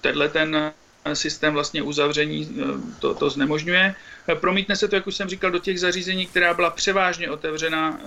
Tenhle 0.00 0.28
ten 0.28 0.72
systém 1.12 1.54
vlastně 1.54 1.82
uzavření 1.82 2.56
to, 2.98 3.14
to 3.14 3.30
znemožňuje. 3.30 3.94
Promítne 4.34 4.76
se 4.76 4.88
to, 4.88 4.94
jak 4.94 5.06
už 5.06 5.14
jsem 5.14 5.28
říkal, 5.28 5.50
do 5.50 5.58
těch 5.58 5.80
zařízení, 5.80 6.26
která 6.26 6.54
byla 6.54 6.70
převážně 6.70 7.30
otevřena 7.30 8.00
eh, 8.00 8.06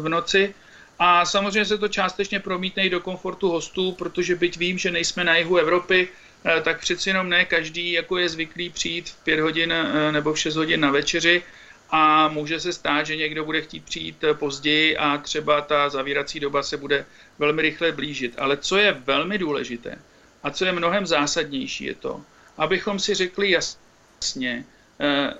v 0.00 0.08
noci. 0.08 0.54
A 0.98 1.24
samozřejmě 1.24 1.64
se 1.64 1.78
to 1.78 1.88
částečně 1.88 2.40
promítne 2.40 2.84
i 2.84 2.90
do 2.90 3.00
komfortu 3.00 3.48
hostů, 3.48 3.92
protože 3.92 4.36
byť 4.36 4.56
vím, 4.58 4.78
že 4.78 4.90
nejsme 4.90 5.24
na 5.24 5.36
jihu 5.36 5.56
Evropy, 5.56 6.08
eh, 6.44 6.60
tak 6.60 6.80
přeci 6.80 7.10
jenom 7.10 7.28
ne 7.28 7.44
každý 7.44 7.92
jako 7.92 8.18
je 8.18 8.28
zvyklý 8.28 8.70
přijít 8.70 9.08
v 9.08 9.24
pět 9.24 9.40
hodin 9.40 9.72
eh, 9.72 10.12
nebo 10.12 10.32
v 10.32 10.38
šest 10.38 10.56
hodin 10.56 10.80
na 10.80 10.90
večeři 10.90 11.42
a 11.90 12.28
může 12.28 12.60
se 12.60 12.72
stát, 12.72 13.06
že 13.06 13.16
někdo 13.16 13.44
bude 13.44 13.60
chtít 13.60 13.84
přijít 13.84 14.24
později 14.32 14.96
a 14.96 15.18
třeba 15.18 15.60
ta 15.60 15.88
zavírací 15.88 16.40
doba 16.40 16.62
se 16.62 16.76
bude 16.76 17.04
velmi 17.38 17.62
rychle 17.62 17.92
blížit. 17.92 18.34
Ale 18.38 18.56
co 18.56 18.76
je 18.76 18.92
velmi 18.92 19.38
důležité 19.38 19.98
a 20.42 20.50
co 20.50 20.64
je 20.64 20.72
mnohem 20.72 21.06
zásadnější, 21.06 21.84
je 21.84 21.94
to, 21.94 22.20
abychom 22.56 22.98
si 22.98 23.14
řekli 23.14 23.50
jasně, 23.50 24.64
eh, 25.00 25.34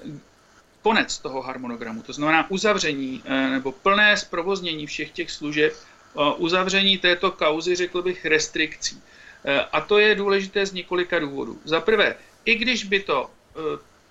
konec 0.83 1.19
toho 1.19 1.43
harmonogramu, 1.43 2.03
to 2.03 2.13
znamená 2.13 2.51
uzavření 2.51 3.23
eh, 3.25 3.49
nebo 3.51 3.73
plné 3.73 4.17
zprovoznění 4.17 4.87
všech 4.87 5.11
těch 5.11 5.31
služeb, 5.31 5.77
uzavření 6.37 6.99
této 6.99 7.31
kauzy, 7.31 7.75
řekl 7.75 8.03
bych, 8.03 8.27
restrikcí. 8.27 9.03
Eh, 9.45 9.61
a 9.73 9.81
to 9.81 9.99
je 9.99 10.15
důležité 10.15 10.67
z 10.67 10.73
několika 10.73 11.19
důvodů. 11.19 11.61
Za 11.65 11.81
prvé, 11.81 12.17
i 12.45 12.55
když 12.55 12.85
by 12.85 13.01
to 13.01 13.31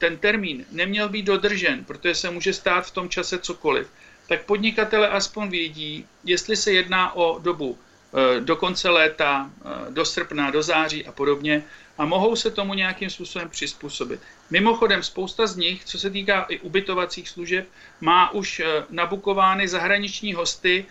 ten 0.01 0.17
termín 0.17 0.65
neměl 0.71 1.09
být 1.09 1.25
dodržen, 1.25 1.85
protože 1.85 2.15
se 2.15 2.31
může 2.31 2.53
stát 2.53 2.85
v 2.85 2.91
tom 2.91 3.09
čase 3.09 3.37
cokoliv, 3.37 3.87
tak 4.27 4.45
podnikatele 4.45 5.09
aspoň 5.09 5.49
vědí, 5.49 6.05
jestli 6.23 6.55
se 6.55 6.71
jedná 6.71 7.15
o 7.15 7.39
dobu 7.39 7.77
eh, 7.77 8.41
do 8.41 8.55
konce 8.55 8.89
léta, 8.89 9.49
eh, 9.49 9.91
do 9.91 10.05
srpna, 10.05 10.51
do 10.51 10.63
září 10.63 11.05
a 11.05 11.11
podobně 11.11 11.63
a 12.01 12.05
mohou 12.05 12.35
se 12.35 12.51
tomu 12.51 12.73
nějakým 12.73 13.09
způsobem 13.09 13.49
přizpůsobit. 13.49 14.19
Mimochodem, 14.49 15.03
spousta 15.03 15.47
z 15.47 15.55
nich, 15.55 15.85
co 15.85 15.99
se 15.99 16.09
týká 16.09 16.41
i 16.49 16.59
ubytovacích 16.59 17.29
služeb, 17.29 17.67
má 18.01 18.31
už 18.33 18.59
eh, 18.59 18.65
nabukovány 18.89 19.67
zahraniční 19.67 20.33
hosty 20.33 20.85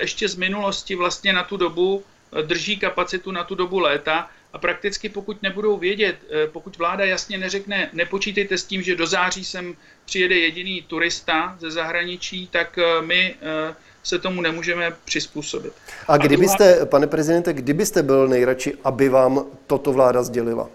ještě 0.00 0.28
z 0.28 0.36
minulosti 0.36 0.94
vlastně 0.94 1.32
na 1.32 1.44
tu 1.44 1.56
dobu, 1.56 2.04
drží 2.42 2.76
kapacitu 2.76 3.30
na 3.30 3.44
tu 3.44 3.54
dobu 3.54 3.78
léta 3.78 4.30
a 4.52 4.58
prakticky 4.58 5.08
pokud 5.08 5.42
nebudou 5.42 5.78
vědět, 5.78 6.16
eh, 6.30 6.46
pokud 6.46 6.76
vláda 6.76 7.04
jasně 7.04 7.38
neřekne, 7.38 7.90
nepočítejte 7.92 8.58
s 8.58 8.64
tím, 8.64 8.82
že 8.82 8.96
do 8.96 9.06
září 9.06 9.44
sem 9.44 9.76
přijede 10.04 10.34
jediný 10.34 10.82
turista 10.82 11.56
ze 11.58 11.70
zahraničí, 11.70 12.48
tak 12.48 12.78
eh, 12.78 13.02
my 13.02 13.34
eh, 13.34 13.74
se 14.02 14.18
tomu 14.18 14.40
nemůžeme 14.40 14.92
přizpůsobit. 15.04 15.72
A 16.08 16.16
kdybyste, 16.16 16.72
druhá... 16.72 16.86
pane 16.86 17.06
prezidente, 17.06 17.52
kdybyste 17.52 18.02
byl 18.02 18.28
nejradši, 18.28 18.74
aby 18.84 19.08
vám 19.08 19.44
toto 19.66 19.92
vláda 19.92 20.22
sdělila? 20.22 20.68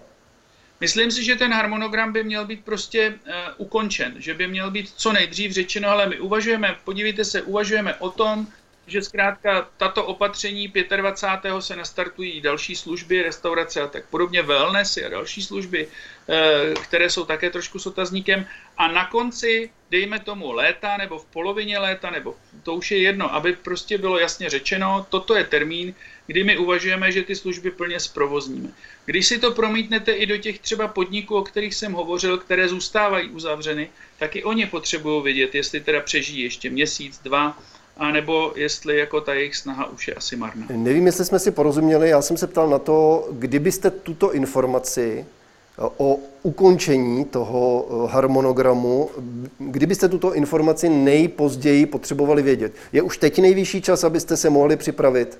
Myslím 0.80 1.10
si, 1.10 1.24
že 1.24 1.36
ten 1.36 1.52
harmonogram 1.52 2.12
by 2.12 2.24
měl 2.24 2.46
být 2.46 2.64
prostě 2.64 3.08
uh, 3.08 3.32
ukončen, 3.56 4.14
že 4.18 4.34
by 4.34 4.48
měl 4.48 4.70
být 4.70 4.92
co 4.96 5.12
nejdřív 5.12 5.52
řečeno, 5.52 5.88
ale 5.88 6.08
my 6.08 6.20
uvažujeme, 6.20 6.76
podívejte 6.84 7.24
se, 7.24 7.42
uvažujeme 7.42 7.94
o 7.94 8.10
tom, 8.10 8.46
že 8.86 9.02
zkrátka 9.02 9.68
tato 9.76 10.04
opatření 10.04 10.72
25. 10.96 11.62
se 11.62 11.76
nastartují 11.76 12.40
další 12.40 12.76
služby, 12.76 13.22
restaurace 13.22 13.80
a 13.80 13.86
tak 13.86 14.04
podobně, 14.06 14.42
wellnessy 14.42 15.04
a 15.04 15.08
další 15.08 15.42
služby, 15.42 15.88
eh, 16.28 16.74
které 16.74 17.10
jsou 17.10 17.24
také 17.24 17.50
trošku 17.50 17.78
s 17.78 17.86
otazníkem. 17.86 18.46
A 18.78 18.88
na 18.88 19.06
konci, 19.06 19.70
dejme 19.90 20.18
tomu 20.18 20.52
léta, 20.52 20.96
nebo 20.96 21.18
v 21.18 21.24
polovině 21.24 21.78
léta, 21.78 22.10
nebo 22.10 22.36
to 22.62 22.74
už 22.74 22.90
je 22.90 22.98
jedno, 22.98 23.34
aby 23.34 23.52
prostě 23.52 23.98
bylo 23.98 24.18
jasně 24.18 24.50
řečeno, 24.50 25.06
toto 25.08 25.34
je 25.34 25.44
termín, 25.44 25.94
kdy 26.26 26.44
my 26.44 26.58
uvažujeme, 26.58 27.12
že 27.12 27.22
ty 27.22 27.36
služby 27.36 27.70
plně 27.70 28.00
zprovozníme. 28.00 28.68
Když 29.04 29.26
si 29.26 29.38
to 29.38 29.50
promítnete 29.50 30.12
i 30.12 30.26
do 30.26 30.36
těch 30.36 30.58
třeba 30.58 30.88
podniků, 30.88 31.36
o 31.36 31.42
kterých 31.42 31.74
jsem 31.74 31.92
hovořil, 31.92 32.38
které 32.38 32.68
zůstávají 32.68 33.30
uzavřeny, 33.30 33.90
tak 34.18 34.36
i 34.36 34.44
oni 34.44 34.66
potřebují 34.66 35.22
vědět, 35.22 35.54
jestli 35.54 35.80
teda 35.80 36.00
přežijí 36.00 36.42
ještě 36.42 36.70
měsíc, 36.70 37.18
dva, 37.18 37.58
a 37.96 38.12
nebo 38.12 38.52
jestli 38.56 38.98
jako 38.98 39.20
ta 39.20 39.34
jejich 39.34 39.56
snaha 39.56 39.86
už 39.86 40.08
je 40.08 40.14
asi 40.14 40.36
marná. 40.36 40.66
Nevím, 40.70 41.06
jestli 41.06 41.24
jsme 41.24 41.38
si 41.38 41.50
porozuměli, 41.50 42.08
já 42.08 42.22
jsem 42.22 42.36
se 42.36 42.46
ptal 42.46 42.68
na 42.68 42.78
to, 42.78 43.28
kdybyste 43.32 43.90
tuto 43.90 44.34
informaci 44.34 45.26
eh, 45.26 45.82
o 45.96 46.18
ukončení 46.42 47.24
toho 47.24 47.88
eh, 47.88 48.12
harmonogramu, 48.12 49.10
kdybyste 49.58 50.08
tuto 50.08 50.34
informaci 50.34 50.88
nejpozději 50.88 51.86
potřebovali 51.86 52.42
vědět. 52.42 52.74
Je 52.92 53.02
už 53.02 53.18
teď 53.18 53.38
nejvyšší 53.38 53.82
čas, 53.82 54.04
abyste 54.04 54.36
se 54.36 54.50
mohli 54.50 54.76
připravit? 54.76 55.38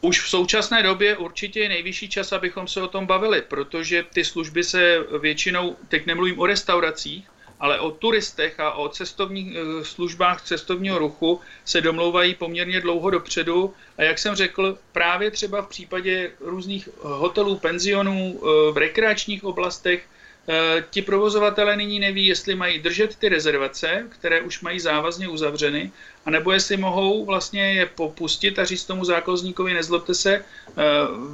Už 0.00 0.20
v 0.20 0.28
současné 0.28 0.82
době 0.82 1.16
určitě 1.16 1.60
je 1.60 1.68
nejvyšší 1.68 2.08
čas, 2.08 2.32
abychom 2.32 2.68
se 2.68 2.82
o 2.82 2.88
tom 2.88 3.06
bavili, 3.06 3.42
protože 3.42 4.04
ty 4.14 4.24
služby 4.24 4.64
se 4.64 4.98
většinou, 5.20 5.76
teď 5.88 6.06
nemluvím 6.06 6.38
o 6.38 6.46
restauracích, 6.46 7.28
ale 7.60 7.80
o 7.80 7.90
turistech 7.90 8.60
a 8.60 8.72
o 8.72 8.88
cestovních 8.88 9.56
eh, 9.56 9.84
službách 9.84 10.42
cestovního 10.42 10.98
ruchu 10.98 11.40
se 11.64 11.80
domlouvají 11.80 12.34
poměrně 12.34 12.80
dlouho 12.80 13.10
dopředu. 13.10 13.74
A 13.98 14.02
jak 14.02 14.18
jsem 14.18 14.34
řekl, 14.34 14.78
právě 14.92 15.30
třeba 15.30 15.62
v 15.62 15.68
případě 15.68 16.30
různých 16.40 16.88
hotelů, 17.02 17.56
penzionů 17.56 18.40
eh, 18.42 18.72
v 18.72 18.76
rekreačních 18.76 19.44
oblastech, 19.44 20.06
ti 20.90 21.02
provozovatelé 21.02 21.76
nyní 21.76 22.00
neví, 22.00 22.26
jestli 22.26 22.54
mají 22.54 22.78
držet 22.78 23.16
ty 23.16 23.28
rezervace, 23.28 24.06
které 24.08 24.40
už 24.40 24.60
mají 24.60 24.80
závazně 24.80 25.28
uzavřeny, 25.28 25.92
anebo 26.26 26.52
jestli 26.52 26.76
mohou 26.76 27.24
vlastně 27.24 27.72
je 27.72 27.86
popustit 27.86 28.58
a 28.58 28.64
říct 28.64 28.84
tomu 28.84 29.04
zákazníkovi, 29.04 29.74
nezlobte 29.74 30.14
se, 30.14 30.34
eh, 30.34 30.44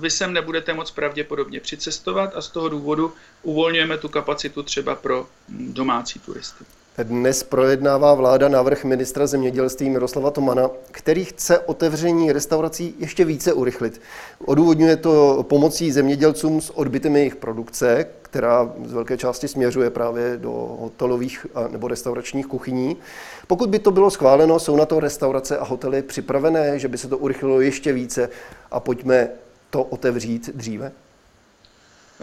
vy 0.00 0.10
sem 0.10 0.32
nebudete 0.32 0.74
moc 0.74 0.90
pravděpodobně 0.90 1.60
přicestovat 1.60 2.36
a 2.36 2.40
z 2.40 2.48
toho 2.48 2.68
důvodu 2.68 3.14
uvolňujeme 3.42 3.98
tu 3.98 4.08
kapacitu 4.08 4.62
třeba 4.62 4.94
pro 4.94 5.26
hm, 5.48 5.74
domácí 5.74 6.18
turisty. 6.18 6.64
Dnes 7.02 7.42
projednává 7.42 8.14
vláda 8.14 8.48
návrh 8.48 8.84
ministra 8.84 9.26
zemědělství 9.26 9.90
Miroslava 9.90 10.30
Tomana, 10.30 10.70
který 10.90 11.24
chce 11.24 11.58
otevření 11.58 12.32
restaurací 12.32 12.94
ještě 12.98 13.24
více 13.24 13.52
urychlit. 13.52 14.00
Odůvodňuje 14.44 14.96
to 14.96 15.44
pomocí 15.48 15.92
zemědělcům 15.92 16.60
s 16.60 16.70
odbytem 16.70 17.16
jejich 17.16 17.36
produkce, 17.36 18.06
která 18.22 18.72
z 18.84 18.92
velké 18.92 19.16
části 19.16 19.48
směřuje 19.48 19.90
právě 19.90 20.36
do 20.36 20.76
hotelových 20.80 21.46
nebo 21.70 21.88
restauračních 21.88 22.46
kuchyní. 22.46 22.96
Pokud 23.46 23.70
by 23.70 23.78
to 23.78 23.90
bylo 23.90 24.10
schváleno, 24.10 24.58
jsou 24.58 24.76
na 24.76 24.86
to 24.86 25.00
restaurace 25.00 25.58
a 25.58 25.64
hotely 25.64 26.02
připravené, 26.02 26.78
že 26.78 26.88
by 26.88 26.98
se 26.98 27.08
to 27.08 27.18
urychlilo 27.18 27.60
ještě 27.60 27.92
více 27.92 28.28
a 28.70 28.80
pojďme 28.80 29.28
to 29.70 29.82
otevřít 29.82 30.50
dříve? 30.54 30.92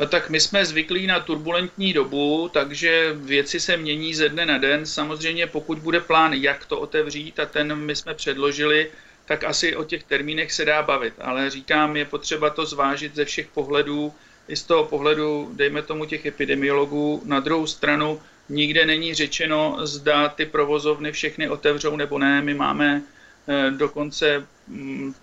No 0.01 0.07
tak 0.07 0.29
my 0.29 0.39
jsme 0.39 0.65
zvyklí 0.65 1.07
na 1.07 1.19
turbulentní 1.19 1.93
dobu, 1.93 2.49
takže 2.53 3.13
věci 3.13 3.59
se 3.59 3.77
mění 3.77 4.15
ze 4.15 4.29
dne 4.29 4.45
na 4.45 4.57
den. 4.57 4.85
Samozřejmě 4.85 5.47
pokud 5.47 5.79
bude 5.79 5.99
plán, 5.99 6.33
jak 6.33 6.65
to 6.65 6.79
otevřít 6.79 7.39
a 7.39 7.45
ten 7.45 7.75
my 7.75 7.95
jsme 7.95 8.13
předložili, 8.13 8.91
tak 9.25 9.43
asi 9.43 9.75
o 9.75 9.83
těch 9.83 10.03
termínech 10.03 10.51
se 10.51 10.65
dá 10.65 10.81
bavit. 10.81 11.13
Ale 11.21 11.49
říkám, 11.49 11.97
je 11.97 12.05
potřeba 12.05 12.49
to 12.49 12.65
zvážit 12.65 13.15
ze 13.15 13.25
všech 13.25 13.47
pohledů, 13.47 14.13
i 14.47 14.55
z 14.55 14.63
toho 14.63 14.85
pohledu, 14.85 15.51
dejme 15.53 15.81
tomu 15.81 16.05
těch 16.05 16.25
epidemiologů. 16.25 17.21
Na 17.25 17.39
druhou 17.39 17.67
stranu 17.67 18.21
nikde 18.49 18.85
není 18.85 19.13
řečeno, 19.13 19.77
zda 19.81 20.29
ty 20.29 20.45
provozovny 20.45 21.11
všechny 21.11 21.49
otevřou 21.49 21.95
nebo 21.95 22.19
ne. 22.19 22.41
My 22.41 22.53
máme 22.53 23.01
eh, 23.47 23.71
dokonce 23.71 24.47
mm, 24.67 25.13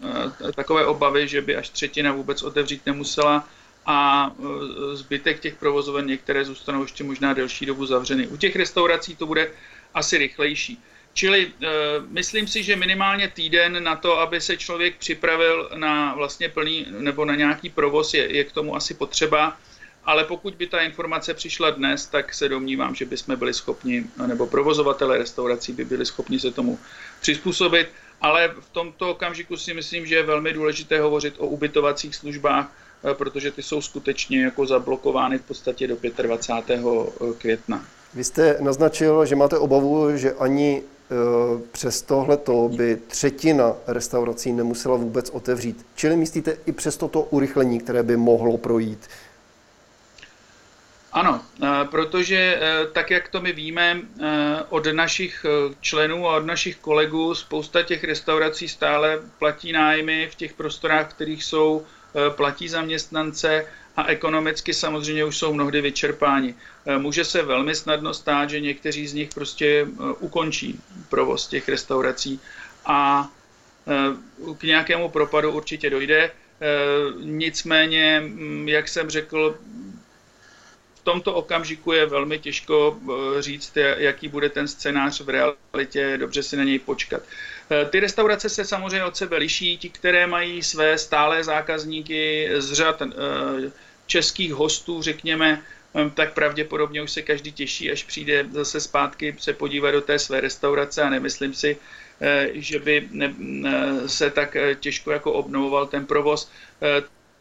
eh, 0.48 0.52
takové 0.52 0.86
obavy, 0.86 1.28
že 1.28 1.42
by 1.42 1.56
až 1.56 1.68
třetina 1.68 2.12
vůbec 2.12 2.42
otevřít 2.42 2.86
nemusela 2.86 3.48
a 3.88 4.30
e, 4.30 4.96
zbytek 4.96 5.40
těch 5.40 5.56
provozoven, 5.56 6.06
některé 6.06 6.44
zůstanou 6.44 6.82
ještě 6.82 7.04
možná 7.04 7.32
delší 7.32 7.66
dobu 7.66 7.86
zavřeny. 7.86 8.26
U 8.26 8.36
těch 8.36 8.56
restaurací 8.56 9.16
to 9.16 9.26
bude 9.26 9.50
asi 9.94 10.18
rychlejší. 10.18 10.82
Čili 11.12 11.46
e, 11.46 11.66
myslím 12.08 12.46
si, 12.46 12.62
že 12.62 12.76
minimálně 12.76 13.28
týden 13.28 13.84
na 13.84 13.96
to, 13.96 14.18
aby 14.18 14.40
se 14.40 14.56
člověk 14.56 14.96
připravil 14.96 15.70
na 15.74 16.14
vlastně 16.14 16.48
plný 16.48 16.86
nebo 16.88 17.24
na 17.24 17.34
nějaký 17.34 17.70
provoz, 17.70 18.14
je, 18.14 18.36
je 18.36 18.44
k 18.44 18.52
tomu 18.52 18.76
asi 18.76 18.94
potřeba. 18.94 19.56
Ale 20.04 20.24
pokud 20.24 20.54
by 20.54 20.66
ta 20.66 20.80
informace 20.80 21.34
přišla 21.34 21.70
dnes, 21.70 22.06
tak 22.06 22.34
se 22.34 22.48
domnívám, 22.48 22.94
že 22.94 23.04
bychom 23.04 23.36
byli 23.36 23.54
schopni, 23.54 24.04
nebo 24.26 24.46
provozovatele 24.46 25.18
restaurací 25.18 25.72
by 25.72 25.84
byli 25.84 26.06
schopni 26.06 26.40
se 26.40 26.50
tomu 26.52 26.78
přizpůsobit. 27.20 27.88
Ale 28.20 28.54
v 28.60 28.70
tomto 28.70 29.10
okamžiku 29.10 29.56
si 29.56 29.74
myslím, 29.74 30.06
že 30.06 30.14
je 30.14 30.22
velmi 30.22 30.52
důležité 30.52 31.00
hovořit 31.00 31.34
o 31.38 31.46
ubytovacích 31.46 32.14
službách, 32.14 32.72
protože 33.14 33.50
ty 33.50 33.62
jsou 33.62 33.82
skutečně 33.82 34.42
jako 34.42 34.66
zablokovány 34.66 35.38
v 35.38 35.42
podstatě 35.42 35.86
do 35.86 35.96
25. 36.22 36.80
Eh, 36.80 37.34
května. 37.38 37.84
Vy 38.14 38.24
jste 38.24 38.56
naznačil, 38.60 39.26
že 39.26 39.36
máte 39.36 39.58
obavu, 39.58 40.16
že 40.16 40.32
ani 40.32 40.82
eh, 40.82 41.14
přes 41.72 42.02
tohleto 42.02 42.70
by 42.76 42.96
třetina 43.06 43.74
restaurací 43.86 44.52
nemusela 44.52 44.96
vůbec 44.96 45.30
otevřít. 45.30 45.86
Čili 45.94 46.16
myslíte 46.16 46.56
i 46.66 46.72
přes 46.72 46.96
toto 46.96 47.22
urychlení, 47.22 47.80
které 47.80 48.02
by 48.02 48.16
mohlo 48.16 48.58
projít? 48.58 49.08
Ano, 51.12 51.40
protože 51.90 52.60
tak, 52.92 53.10
jak 53.10 53.28
to 53.28 53.40
my 53.40 53.52
víme 53.52 54.00
od 54.68 54.86
našich 54.92 55.46
členů 55.80 56.28
a 56.28 56.36
od 56.36 56.46
našich 56.46 56.76
kolegů, 56.76 57.34
spousta 57.34 57.82
těch 57.82 58.04
restaurací 58.04 58.68
stále 58.68 59.18
platí 59.38 59.72
nájmy 59.72 60.28
v 60.32 60.34
těch 60.34 60.52
prostorách, 60.52 61.10
v 61.10 61.14
kterých 61.14 61.44
jsou 61.44 61.82
Eh, 61.82 61.97
platí 62.36 62.68
zaměstnance 62.68 63.66
a 63.98 64.06
ekonomicky 64.06 64.74
samozřejmě 64.74 65.24
už 65.24 65.38
jsou 65.38 65.54
mnohdy 65.54 65.80
vyčerpáni. 65.80 66.54
Eh, 66.86 66.98
může 66.98 67.24
se 67.24 67.42
velmi 67.42 67.74
snadno 67.74 68.14
stát, 68.14 68.50
že 68.50 68.60
někteří 68.60 69.06
z 69.06 69.14
nich 69.14 69.28
prostě 69.34 69.86
eh, 69.86 70.12
ukončí 70.18 70.80
provoz 71.08 71.48
těch 71.48 71.68
restaurací 71.68 72.40
a 72.86 73.28
k 74.58 74.62
nějakému 74.62 75.08
propadu 75.08 75.52
určitě 75.52 75.90
dojde. 75.90 76.30
Nicméně, 77.20 78.20
mm, 78.20 78.68
jak 78.68 78.88
jsem 78.88 79.10
řekl, 79.10 79.58
v 80.94 81.00
tomto 81.04 81.34
okamžiku 81.34 81.92
je 81.92 82.06
velmi 82.06 82.38
těžko 82.38 82.98
říct, 83.40 83.72
jaký 83.96 84.28
bude 84.28 84.48
ten 84.48 84.68
scénář 84.68 85.20
v 85.20 85.28
realitě, 85.28 86.16
dobře 86.18 86.42
si 86.42 86.56
na 86.56 86.64
něj 86.64 86.78
počkat. 86.78 87.22
Ty 87.90 88.00
restaurace 88.00 88.48
se 88.48 88.64
samozřejmě 88.64 89.04
od 89.04 89.16
sebe 89.16 89.36
liší, 89.36 89.78
ti, 89.78 89.88
které 89.88 90.26
mají 90.26 90.62
své 90.62 90.98
stálé 90.98 91.44
zákazníky 91.44 92.48
z 92.58 92.72
řad 92.72 93.02
českých 94.06 94.52
hostů, 94.52 95.02
řekněme, 95.02 95.62
tak 96.14 96.32
pravděpodobně 96.32 97.02
už 97.02 97.10
se 97.10 97.22
každý 97.22 97.52
těší, 97.52 97.92
až 97.92 98.04
přijde 98.04 98.46
zase 98.50 98.80
zpátky 98.80 99.34
se 99.38 99.52
podívat 99.52 99.90
do 99.90 100.00
té 100.00 100.18
své 100.18 100.40
restaurace 100.40 101.02
a 101.02 101.10
nemyslím 101.10 101.54
si, 101.54 101.76
eh, 102.20 102.48
že 102.52 102.78
by 102.78 103.08
se 104.06 104.30
tak 104.30 104.56
eh, 104.56 104.74
těžko 104.74 105.10
jako 105.10 105.32
obnovoval 105.32 105.86
ten 105.86 106.06
provoz. 106.06 106.50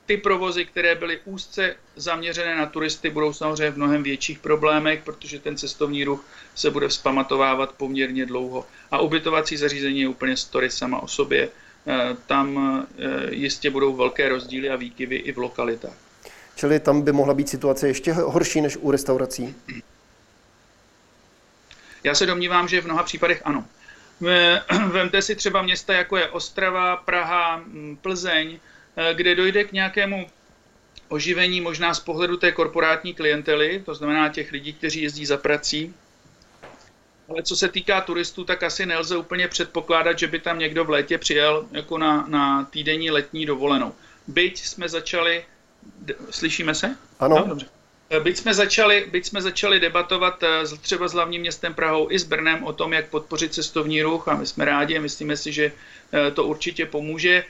Eh, 0.08 0.14
ty 0.14 0.18
provozy, 0.18 0.66
které 0.66 0.96
byly 0.96 1.20
úzce 1.26 1.76
zaměřené 1.96 2.56
na 2.56 2.66
turisty, 2.66 3.10
budou 3.10 3.34
samozřejmě 3.34 3.72
v 3.72 3.78
mnohem 3.78 4.04
větších 4.04 4.40
problémech, 4.40 5.04
protože 5.04 5.40
ten 5.40 5.58
cestovní 5.58 6.04
ruch 6.04 6.26
se 6.56 6.72
bude 6.72 6.88
vzpamatovávat 6.88 7.72
poměrně 7.72 8.26
dlouho. 8.26 8.66
A 8.92 9.00
ubytovací 9.00 9.58
zařízení 9.58 10.02
je 10.02 10.08
úplně 10.08 10.38
story 10.38 10.70
sama 10.70 11.00
o 11.00 11.08
sobě. 11.08 11.50
Tam 12.26 12.88
jistě 13.30 13.70
budou 13.70 13.96
velké 13.96 14.30
rozdíly 14.30 14.70
a 14.70 14.76
výkyvy 14.76 15.16
i 15.16 15.32
v 15.32 15.38
lokalitách. 15.38 15.94
Čili 16.56 16.80
tam 16.80 17.02
by 17.02 17.12
mohla 17.12 17.34
být 17.34 17.50
situace 17.50 17.88
ještě 17.88 18.14
horší 18.14 18.62
než 18.62 18.78
u 18.78 18.92
restaurací? 18.92 19.56
Já 22.04 22.16
se 22.16 22.26
domnívám, 22.26 22.68
že 22.68 22.82
v 22.82 22.86
mnoha 22.86 23.04
případech 23.04 23.42
ano. 23.46 23.66
Vemte 24.92 25.22
si 25.22 25.36
třeba 25.36 25.62
města, 25.62 25.94
jako 25.94 26.18
je 26.18 26.30
Ostrava, 26.30 26.96
Praha, 26.96 27.62
Plzeň, 28.02 28.54
eh, 28.54 28.77
kde 29.14 29.36
dojde 29.36 29.64
k 29.64 29.72
nějakému 29.72 30.28
oživení 31.08 31.62
možná 31.62 31.94
z 31.94 32.00
pohledu 32.00 32.38
té 32.38 32.52
korporátní 32.52 33.14
klientely, 33.14 33.84
to 33.86 33.96
znamená 33.96 34.30
těch 34.30 34.52
lidí, 34.52 34.74
kteří 34.74 35.02
jezdí 35.02 35.26
za 35.26 35.38
prací. 35.38 35.94
Ale 37.30 37.44
co 37.44 37.56
se 37.56 37.68
týká 37.68 38.02
turistů, 38.02 38.44
tak 38.44 38.64
asi 38.64 38.86
nelze 38.86 39.18
úplně 39.18 39.48
předpokládat, 39.48 40.20
že 40.20 40.28
by 40.28 40.40
tam 40.40 40.60
někdo 40.60 40.86
v 40.86 40.90
létě 40.90 41.18
přijel 41.18 41.68
jako 41.72 41.98
na, 41.98 42.26
na 42.28 42.64
týdenní 42.64 43.12
letní 43.12 43.46
dovolenou. 43.46 43.94
Byť 44.28 44.66
jsme 44.66 44.90
začali 44.90 45.44
Slyšíme 46.30 46.76
se? 46.76 46.96
Ano. 47.20 47.36
No, 47.36 47.48
dobře. 47.48 47.66
Eh, 48.10 48.20
byť 48.20 48.38
jsme, 48.38 48.54
začali, 48.54 49.08
byť 49.12 49.26
jsme 49.26 49.42
začali 49.42 49.80
debatovat 49.80 50.44
eh, 50.44 50.78
třeba 50.82 51.08
s 51.08 51.14
hlavním 51.14 51.42
městem 51.42 51.74
Prahou 51.74 52.08
i 52.12 52.20
s 52.20 52.24
Brnem 52.24 52.64
o 52.64 52.74
tom, 52.74 52.94
jak 52.94 53.10
podpořit 53.10 53.54
cestovní 53.54 54.02
ruch 54.02 54.28
a 54.28 54.36
my 54.36 54.46
jsme 54.46 54.66
rádi, 54.66 55.00
myslíme 55.00 55.38
si, 55.38 55.52
že 55.52 55.72
eh, 56.14 56.32
to 56.32 56.44
určitě 56.44 56.86
pomůže, 56.86 57.44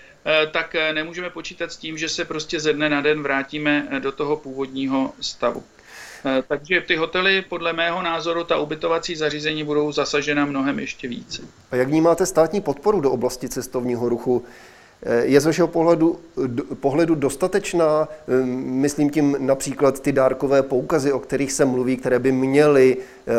tak 0.51 0.75
nemůžeme 0.93 1.29
počítat 1.29 1.71
s 1.71 1.77
tím, 1.77 1.97
že 1.97 2.09
se 2.09 2.25
prostě 2.25 2.59
ze 2.59 2.73
dne 2.73 2.89
na 2.89 3.01
den 3.01 3.23
vrátíme 3.23 3.87
do 3.99 4.11
toho 4.11 4.35
původního 4.35 5.11
stavu. 5.21 5.63
Takže 6.47 6.81
ty 6.81 6.95
hotely, 6.95 7.41
podle 7.41 7.73
mého 7.73 8.01
názoru, 8.01 8.43
ta 8.43 8.57
ubytovací 8.57 9.15
zařízení 9.15 9.63
budou 9.63 9.91
zasažena 9.91 10.45
mnohem 10.45 10.79
ještě 10.79 11.07
více. 11.07 11.41
A 11.71 11.75
jak 11.75 11.87
vnímáte 11.87 12.25
státní 12.25 12.61
podporu 12.61 13.01
do 13.01 13.11
oblasti 13.11 13.49
cestovního 13.49 14.09
ruchu? 14.09 14.45
Eh, 15.03 15.25
je 15.25 15.41
z 15.41 15.45
vašeho 15.45 15.67
pohledu, 15.67 16.19
pohledu 16.79 17.15
dostatečná? 17.15 18.09
Eh, 18.27 18.45
myslím 18.55 19.09
tím 19.09 19.37
například 19.39 19.99
ty 19.99 20.11
dárkové 20.11 20.63
poukazy, 20.63 21.11
o 21.11 21.19
kterých 21.19 21.51
se 21.51 21.65
mluví, 21.65 21.97
které 21.97 22.19
by 22.19 22.31
měly 22.31 22.97
eh, 22.97 23.33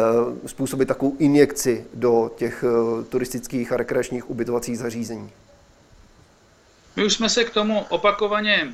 způsobit 0.48 0.88
takovou 0.88 1.16
injekci 1.18 1.84
do 1.94 2.30
těch 2.36 2.64
turistických 3.08 3.72
a 3.72 3.76
rekreačních 3.76 4.30
ubytovacích 4.30 4.78
zařízení. 4.78 5.30
My 6.98 7.04
už 7.04 7.12
jsme 7.12 7.28
se 7.28 7.44
k 7.44 7.50
tomu 7.50 7.80
opakovaně 7.80 8.72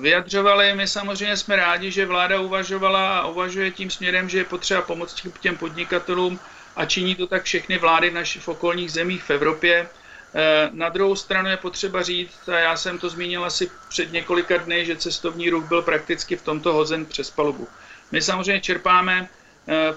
vyjadřovali. 0.00 0.74
My 0.74 0.88
samozřejmě 0.88 1.36
jsme 1.36 1.56
rádi, 1.56 1.90
že 1.90 2.06
vláda 2.06 2.40
uvažovala 2.40 3.18
a 3.18 3.26
uvažuje 3.26 3.70
tím 3.70 3.90
směrem, 3.90 4.28
že 4.28 4.38
je 4.38 4.44
potřeba 4.44 4.82
pomoct 4.82 5.26
těm 5.40 5.56
podnikatelům 5.56 6.40
a 6.76 6.84
činí 6.84 7.14
to 7.14 7.26
tak 7.26 7.42
všechny 7.44 7.78
vlády 7.78 8.10
v 8.10 8.14
našich 8.14 8.48
okolních 8.48 8.92
zemích 8.92 9.22
v 9.22 9.30
Evropě. 9.30 9.88
Eh, 10.34 10.70
na 10.72 10.88
druhou 10.88 11.16
stranu 11.16 11.48
je 11.48 11.56
potřeba 11.56 12.02
říct, 12.02 12.48
a 12.48 12.58
já 12.58 12.76
jsem 12.76 12.98
to 12.98 13.08
zmínil 13.08 13.44
asi 13.44 13.70
před 13.88 14.12
několika 14.12 14.56
dny, 14.56 14.86
že 14.86 14.96
cestovní 14.96 15.50
ruch 15.50 15.64
byl 15.68 15.82
prakticky 15.82 16.36
v 16.36 16.42
tomto 16.42 16.72
hozen 16.72 17.06
přes 17.06 17.30
palubu. 17.30 17.68
My 18.12 18.22
samozřejmě 18.22 18.60
čerpáme 18.60 19.28
eh, 19.28 19.41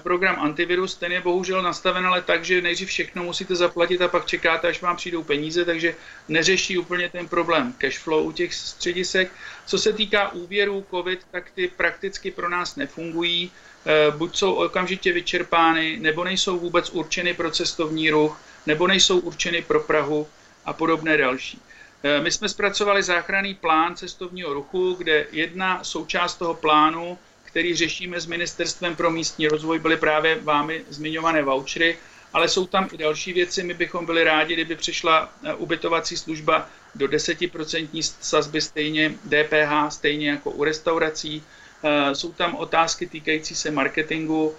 program 0.02 0.40
antivirus, 0.40 0.94
ten 0.94 1.12
je 1.12 1.20
bohužel 1.20 1.62
nastaven 1.62 2.06
ale 2.06 2.22
tak, 2.22 2.44
že 2.44 2.60
nejdřív 2.60 2.88
všechno 2.88 3.22
musíte 3.22 3.56
zaplatit 3.56 4.02
a 4.02 4.08
pak 4.08 4.26
čekáte, 4.26 4.68
až 4.68 4.82
vám 4.82 4.96
přijdou 4.96 5.22
peníze, 5.22 5.64
takže 5.64 5.94
neřeší 6.28 6.78
úplně 6.78 7.08
ten 7.08 7.28
problém 7.28 7.74
cash 7.78 7.98
flow 7.98 8.26
u 8.26 8.32
těch 8.32 8.54
středisek. 8.54 9.32
Co 9.66 9.78
se 9.78 9.92
týká 9.92 10.32
úvěrů 10.32 10.86
COVID, 10.90 11.20
tak 11.30 11.50
ty 11.50 11.68
prakticky 11.68 12.30
pro 12.30 12.48
nás 12.48 12.76
nefungují, 12.76 13.50
eh, 13.86 14.10
buď 14.16 14.36
jsou 14.36 14.52
okamžitě 14.54 15.12
vyčerpány, 15.12 15.98
nebo 16.00 16.24
nejsou 16.24 16.58
vůbec 16.58 16.90
určeny 16.90 17.34
pro 17.34 17.50
cestovní 17.50 18.10
ruch, 18.10 18.40
nebo 18.66 18.86
nejsou 18.86 19.18
určeny 19.18 19.62
pro 19.62 19.80
Prahu 19.80 20.28
a 20.64 20.72
podobné 20.72 21.16
další. 21.16 21.60
E, 22.02 22.20
my 22.20 22.30
jsme 22.30 22.48
zpracovali 22.48 23.02
záchranný 23.02 23.54
plán 23.54 23.96
cestovního 23.96 24.54
ruchu, 24.54 24.94
kde 24.98 25.26
jedna 25.32 25.84
součást 25.84 26.34
toho 26.36 26.54
plánu, 26.54 27.18
který 27.56 27.74
řešíme 27.76 28.20
s 28.20 28.26
Ministerstvem 28.26 28.96
pro 28.96 29.10
místní 29.10 29.48
rozvoj, 29.48 29.78
byly 29.78 29.96
právě 29.96 30.38
vámi 30.42 30.84
zmiňované 30.88 31.42
vouchery, 31.42 31.98
ale 32.32 32.48
jsou 32.48 32.66
tam 32.66 32.88
i 32.92 32.96
další 32.96 33.32
věci. 33.32 33.62
My 33.62 33.74
bychom 33.74 34.06
byli 34.06 34.24
rádi, 34.24 34.54
kdyby 34.54 34.76
přišla 34.76 35.32
e, 35.44 35.54
ubytovací 35.54 36.16
služba 36.16 36.68
do 36.94 37.06
10% 37.06 38.12
sazby 38.20 38.60
stejně 38.60 39.14
DPH, 39.24 39.72
stejně 39.88 40.30
jako 40.30 40.50
u 40.50 40.64
restaurací. 40.64 41.42
E, 41.82 42.14
jsou 42.14 42.32
tam 42.32 42.56
otázky 42.56 43.06
týkající 43.06 43.54
se 43.54 43.70
marketingu 43.70 44.54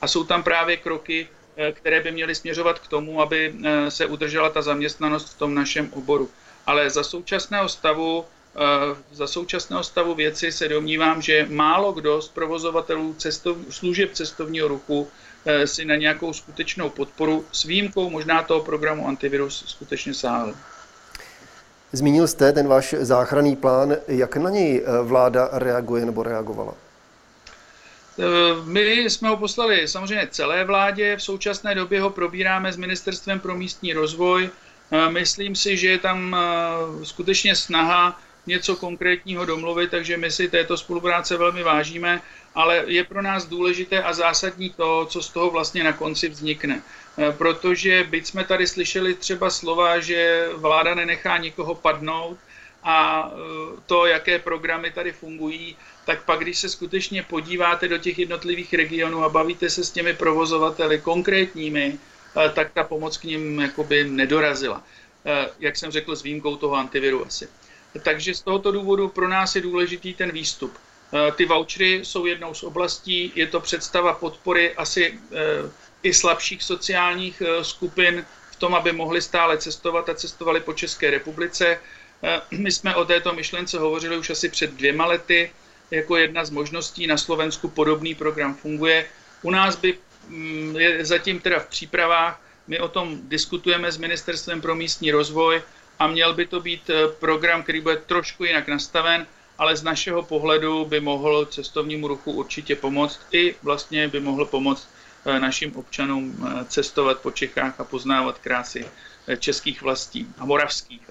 a 0.00 0.08
jsou 0.08 0.24
tam 0.24 0.42
právě 0.42 0.76
kroky, 0.76 1.28
Eh, 1.56 1.72
které 1.72 2.00
by 2.00 2.12
měly 2.12 2.34
směřovat 2.34 2.78
k 2.78 2.88
tomu, 2.88 3.20
aby 3.22 3.54
eh, 3.64 3.90
se 3.90 4.06
udržela 4.06 4.50
ta 4.50 4.62
zaměstnanost 4.62 5.34
v 5.34 5.38
tom 5.38 5.54
našem 5.54 5.92
oboru. 5.92 6.30
Ale 6.66 6.90
za 6.90 7.04
současného 7.04 7.68
stavu 7.68 8.24
eh, 8.24 8.41
za 9.12 9.26
současného 9.26 9.82
stavu 9.82 10.14
věci 10.14 10.52
se 10.52 10.68
domnívám, 10.68 11.22
že 11.22 11.46
málo 11.50 11.92
kdo 11.92 12.22
z 12.22 12.28
provozovatelů 12.28 13.14
cestov, 13.14 13.56
služeb 13.70 14.12
cestovního 14.12 14.68
ruchu 14.68 15.08
si 15.64 15.84
na 15.84 15.96
nějakou 15.96 16.32
skutečnou 16.32 16.90
podporu 16.90 17.44
s 17.52 17.64
výjimkou 17.64 18.10
možná 18.10 18.42
toho 18.42 18.60
programu 18.60 19.08
Antivirus 19.08 19.64
skutečně 19.66 20.14
sáhl. 20.14 20.54
Zmínil 21.92 22.28
jste 22.28 22.52
ten 22.52 22.68
váš 22.68 22.94
záchranný 22.98 23.56
plán. 23.56 23.96
Jak 24.08 24.36
na 24.36 24.50
něj 24.50 24.84
vláda 25.02 25.48
reaguje 25.52 26.06
nebo 26.06 26.22
reagovala? 26.22 26.74
Eh, 28.18 28.24
my 28.64 28.80
jsme 28.96 29.28
ho 29.28 29.36
poslali 29.36 29.88
samozřejmě 29.88 30.28
celé 30.30 30.64
vládě, 30.64 31.16
v 31.16 31.22
současné 31.22 31.74
době 31.74 32.00
ho 32.00 32.10
probíráme 32.10 32.72
s 32.72 32.76
Ministerstvem 32.76 33.40
pro 33.40 33.56
místní 33.56 33.92
rozvoj. 33.92 34.50
Eh, 34.90 35.10
myslím 35.10 35.56
si, 35.56 35.76
že 35.76 35.88
je 35.88 35.98
tam 35.98 36.36
eh, 36.36 37.04
skutečně 37.04 37.56
snaha 37.56 38.20
něco 38.46 38.76
konkrétního 38.76 39.44
domluvit, 39.44 39.90
takže 39.90 40.16
my 40.16 40.30
si 40.30 40.48
této 40.48 40.76
spolupráce 40.76 41.36
velmi 41.36 41.62
vážíme, 41.62 42.22
ale 42.54 42.84
je 42.86 43.04
pro 43.04 43.22
nás 43.22 43.46
důležité 43.46 44.02
a 44.02 44.12
zásadní 44.12 44.70
to, 44.70 45.06
co 45.10 45.22
z 45.22 45.28
toho 45.28 45.50
vlastně 45.50 45.84
na 45.84 45.92
konci 45.92 46.28
vznikne. 46.28 46.82
Protože 47.38 48.04
byť 48.04 48.26
jsme 48.26 48.44
tady 48.44 48.66
slyšeli 48.66 49.14
třeba 49.14 49.50
slova, 49.50 50.00
že 50.00 50.48
vláda 50.54 50.94
nenechá 50.94 51.36
nikoho 51.38 51.74
padnout 51.74 52.38
a 52.82 53.30
to, 53.86 54.06
jaké 54.06 54.38
programy 54.38 54.90
tady 54.90 55.12
fungují, 55.12 55.76
tak 56.04 56.24
pak, 56.24 56.40
když 56.40 56.58
se 56.58 56.68
skutečně 56.68 57.22
podíváte 57.22 57.88
do 57.88 57.98
těch 57.98 58.18
jednotlivých 58.18 58.74
regionů 58.74 59.24
a 59.24 59.28
bavíte 59.28 59.70
se 59.70 59.84
s 59.84 59.90
těmi 59.90 60.14
provozovateli 60.14 61.00
konkrétními, 61.00 61.98
eh, 62.36 62.48
tak 62.48 62.72
ta 62.72 62.84
pomoc 62.84 63.16
k 63.16 63.24
ním 63.24 63.60
jakoby 63.60 64.04
nedorazila. 64.04 64.82
Eh, 65.26 65.48
jak 65.60 65.76
jsem 65.76 65.90
řekl, 65.90 66.16
s 66.16 66.22
výjimkou 66.22 66.56
toho 66.56 66.74
antiviru 66.74 67.26
asi. 67.26 67.48
Takže 68.02 68.34
z 68.34 68.42
tohoto 68.42 68.72
důvodu 68.72 69.08
pro 69.08 69.28
nás 69.28 69.56
je 69.56 69.62
důležitý 69.62 70.14
ten 70.14 70.32
výstup. 70.32 70.78
Eh, 71.12 71.32
ty 71.32 71.44
vouchery 71.44 72.00
jsou 72.04 72.26
jednou 72.26 72.54
z 72.54 72.62
oblastí, 72.62 73.32
je 73.34 73.46
to 73.46 73.60
představa 73.60 74.12
podpory 74.12 74.74
asi 74.74 75.18
i 76.02 76.14
slabších 76.14 76.62
sociálních 76.62 77.42
skupin 77.62 78.24
v 78.50 78.56
tom, 78.56 78.74
aby 78.74 78.92
mohli 78.92 79.22
stále 79.22 79.58
cestovat 79.58 80.08
a 80.08 80.14
cestovali 80.14 80.60
po 80.60 80.72
České 80.72 81.10
republice. 81.10 81.78
My 82.50 82.72
jsme 82.72 82.94
o 82.94 83.04
této 83.04 83.32
myšlence 83.34 83.78
hovořili 83.78 84.18
už 84.18 84.30
asi 84.30 84.48
před 84.48 84.70
dvěma 84.70 85.06
lety 85.06 85.50
jako 85.92 86.16
jedna 86.16 86.44
z 86.44 86.50
možností. 86.50 87.06
Na 87.06 87.16
Slovensku 87.16 87.68
podobný 87.68 88.14
program 88.14 88.54
funguje. 88.54 89.06
U 89.42 89.50
nás 89.50 89.76
by 89.76 89.98
mm, 90.28 90.76
je 90.76 91.04
zatím 91.04 91.40
teda 91.40 91.58
v 91.60 91.66
přípravách. 91.66 92.40
My 92.66 92.80
o 92.80 92.88
tom 92.88 93.20
diskutujeme 93.28 93.92
s 93.92 93.98
Ministerstvem 93.98 94.60
pro 94.60 94.74
místní 94.74 95.10
rozvoj 95.10 95.62
a 95.98 96.06
měl 96.06 96.34
by 96.34 96.46
to 96.46 96.60
být 96.60 96.90
eh, 96.90 97.08
program, 97.08 97.62
který 97.62 97.80
bude 97.80 97.96
trošku 97.96 98.44
jinak 98.44 98.68
nastaven, 98.68 99.26
ale 99.58 99.76
z 99.76 99.82
našeho 99.82 100.22
pohledu 100.22 100.84
by 100.84 101.00
mohl 101.00 101.46
cestovnímu 101.46 102.08
ruchu 102.08 102.32
určitě 102.32 102.76
pomoct 102.76 103.20
i 103.32 103.54
vlastně 103.62 104.08
by 104.08 104.20
mohl 104.20 104.44
pomoct 104.44 104.88
eh, 105.26 105.40
našim 105.40 105.76
občanům 105.76 106.46
eh, 106.46 106.64
cestovat 106.68 107.18
po 107.18 107.30
Čechách 107.30 107.80
a 107.80 107.84
poznávat 107.84 108.38
krásy 108.38 108.86
českých 109.38 109.82
vlastí 109.82 110.26
a 110.38 110.44
moravských. 110.44 111.10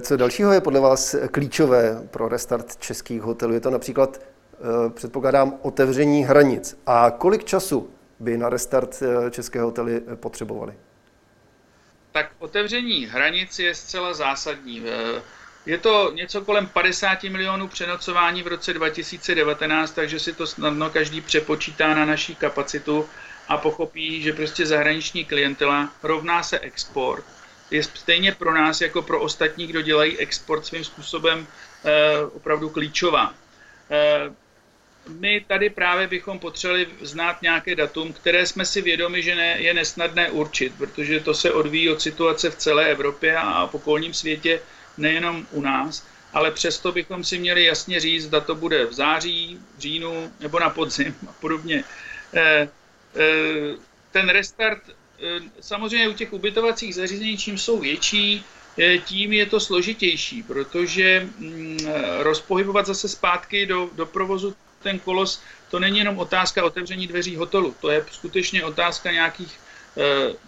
Co 0.00 0.16
dalšího 0.16 0.52
je 0.52 0.60
podle 0.60 0.80
vás 0.80 1.16
klíčové 1.30 2.08
pro 2.10 2.28
restart 2.28 2.76
českých 2.76 3.22
hotelů? 3.22 3.54
Je 3.54 3.60
to 3.60 3.70
například 3.70 4.20
předpokládám, 4.94 5.54
otevření 5.62 6.24
hranic. 6.24 6.78
A 6.86 7.10
kolik 7.10 7.44
času 7.44 7.90
by 8.20 8.38
na 8.38 8.48
restart 8.48 9.02
české 9.30 9.60
hotely 9.60 10.00
potřebovali? 10.00 10.74
Tak 12.16 12.30
otevření 12.38 13.06
hranic 13.06 13.58
je 13.58 13.74
zcela 13.74 14.14
zásadní. 14.14 14.84
Je 15.66 15.78
to 15.78 16.10
něco 16.14 16.44
kolem 16.44 16.66
50 16.66 17.22
milionů 17.22 17.68
přenocování 17.68 18.42
v 18.42 18.46
roce 18.46 18.72
2019, 18.74 19.90
takže 19.90 20.20
si 20.20 20.32
to 20.32 20.46
snadno 20.46 20.90
každý 20.90 21.20
přepočítá 21.20 21.94
na 21.94 22.04
naší 22.04 22.34
kapacitu 22.34 23.08
a 23.48 23.56
pochopí, 23.56 24.22
že 24.22 24.32
prostě 24.32 24.66
zahraniční 24.66 25.24
klientela 25.24 25.92
rovná 26.02 26.42
se 26.42 26.58
export. 26.58 27.24
Je 27.70 27.82
stejně 27.82 28.32
pro 28.32 28.54
nás 28.54 28.80
jako 28.80 29.02
pro 29.02 29.20
ostatní, 29.20 29.66
kdo 29.66 29.82
dělají 29.82 30.18
export 30.18 30.66
svým 30.66 30.84
způsobem 30.84 31.46
eh, 31.84 31.90
opravdu 32.32 32.70
klíčová. 32.70 33.34
Eh, 33.90 34.30
my 35.08 35.44
tady 35.48 35.70
právě 35.70 36.06
bychom 36.06 36.38
potřebovali 36.38 36.86
znát 37.00 37.42
nějaké 37.42 37.74
datum, 37.74 38.12
které 38.12 38.46
jsme 38.46 38.64
si 38.64 38.82
vědomi, 38.82 39.22
že 39.22 39.34
ne, 39.34 39.56
je 39.58 39.74
nesnadné 39.74 40.30
určit, 40.30 40.72
protože 40.78 41.20
to 41.20 41.34
se 41.34 41.52
odvíjí 41.52 41.90
od 41.90 42.02
situace 42.02 42.50
v 42.50 42.56
celé 42.56 42.86
Evropě 42.86 43.36
a 43.36 43.66
v 43.66 43.74
okolním 43.74 44.14
světě, 44.14 44.60
nejenom 44.98 45.46
u 45.50 45.60
nás, 45.60 46.06
ale 46.32 46.50
přesto 46.50 46.92
bychom 46.92 47.24
si 47.24 47.38
měli 47.38 47.64
jasně 47.64 48.00
říct, 48.00 48.24
zda 48.24 48.40
to 48.40 48.54
bude 48.54 48.86
v 48.86 48.92
září, 48.92 49.58
v 49.76 49.80
říjnu 49.80 50.32
nebo 50.40 50.60
na 50.60 50.70
podzim 50.70 51.14
a 51.28 51.32
podobně. 51.32 51.84
Eh, 52.34 52.68
eh, 53.16 53.76
ten 54.12 54.28
restart, 54.28 54.82
eh, 54.88 55.40
samozřejmě 55.60 56.08
u 56.08 56.12
těch 56.12 56.32
ubytovacích 56.32 56.94
zařízení, 56.94 57.38
čím 57.38 57.58
jsou 57.58 57.78
větší, 57.78 58.44
tím 59.04 59.32
je 59.32 59.46
to 59.46 59.60
složitější, 59.60 60.42
protože 60.42 61.28
mm, 61.38 61.78
rozpohybovat 62.18 62.86
zase 62.86 63.08
zpátky 63.08 63.66
do, 63.66 63.90
do 63.92 64.06
provozu 64.06 64.54
ten 64.84 64.98
kolos, 64.98 65.40
to 65.70 65.78
není 65.78 65.98
jenom 65.98 66.18
otázka 66.18 66.64
otevření 66.64 67.06
dveří 67.06 67.36
hotelu, 67.36 67.74
to 67.80 67.90
je 67.90 68.04
skutečně 68.10 68.64
otázka 68.64 69.10
nějakých 69.12 69.60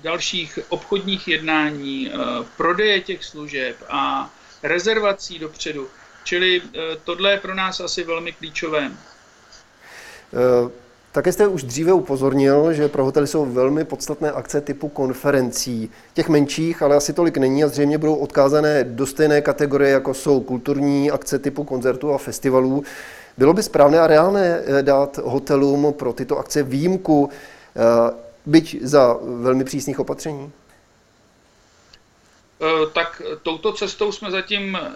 dalších 0.02 0.58
obchodních 0.68 1.28
jednání, 1.28 2.10
prodeje 2.56 3.00
těch 3.00 3.24
služeb 3.24 3.76
a 3.88 4.30
rezervací 4.62 5.38
dopředu. 5.38 5.88
Čili 6.24 6.62
eh, 6.62 6.96
tohle 7.04 7.30
je 7.30 7.40
pro 7.40 7.54
nás 7.54 7.80
asi 7.80 8.04
velmi 8.04 8.32
klíčové. 8.32 8.90
Eh, 10.34 10.70
také 11.16 11.32
jste 11.32 11.46
už 11.46 11.62
dříve 11.62 11.92
upozornil, 11.92 12.72
že 12.72 12.88
pro 12.88 13.04
hotely 13.04 13.26
jsou 13.26 13.46
velmi 13.46 13.84
podstatné 13.84 14.32
akce 14.32 14.60
typu 14.60 14.88
konferencí. 14.88 15.90
Těch 16.14 16.28
menších, 16.28 16.82
ale 16.82 16.96
asi 16.96 17.12
tolik 17.12 17.36
není 17.36 17.64
a 17.64 17.68
zřejmě 17.68 17.98
budou 17.98 18.14
odkázané 18.14 18.84
do 18.84 19.06
stejné 19.06 19.40
kategorie, 19.40 19.90
jako 19.90 20.14
jsou 20.14 20.40
kulturní 20.40 21.10
akce 21.10 21.38
typu 21.38 21.64
koncertů 21.64 22.12
a 22.12 22.18
festivalů. 22.18 22.84
Bylo 23.38 23.52
by 23.52 23.62
správné 23.62 24.00
a 24.00 24.06
reálné 24.06 24.62
eh, 24.66 24.82
dát 24.82 25.18
hotelům 25.18 25.92
pro 25.92 26.12
tyto 26.12 26.38
akce 26.38 26.62
výjimku, 26.62 27.30
byť 28.46 28.82
za 28.82 29.16
velmi 29.22 29.64
přísných 29.64 30.00
opatření? 30.00 30.52
Eh, 32.62 32.86
tak 32.94 33.22
touto 33.42 33.72
cestou 33.72 34.12
jsme 34.12 34.30
zatím 34.30 34.76
eh, 34.76 34.90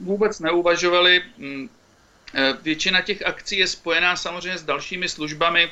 vůbec 0.00 0.40
neuvažovali. 0.40 1.22
Eh, 2.38 2.54
většina 2.62 3.00
těch 3.00 3.26
akcí 3.26 3.58
je 3.58 3.66
spojená 3.66 4.16
samozřejmě 4.16 4.58
s 4.58 4.62
dalšími 4.62 5.08
službami. 5.08 5.70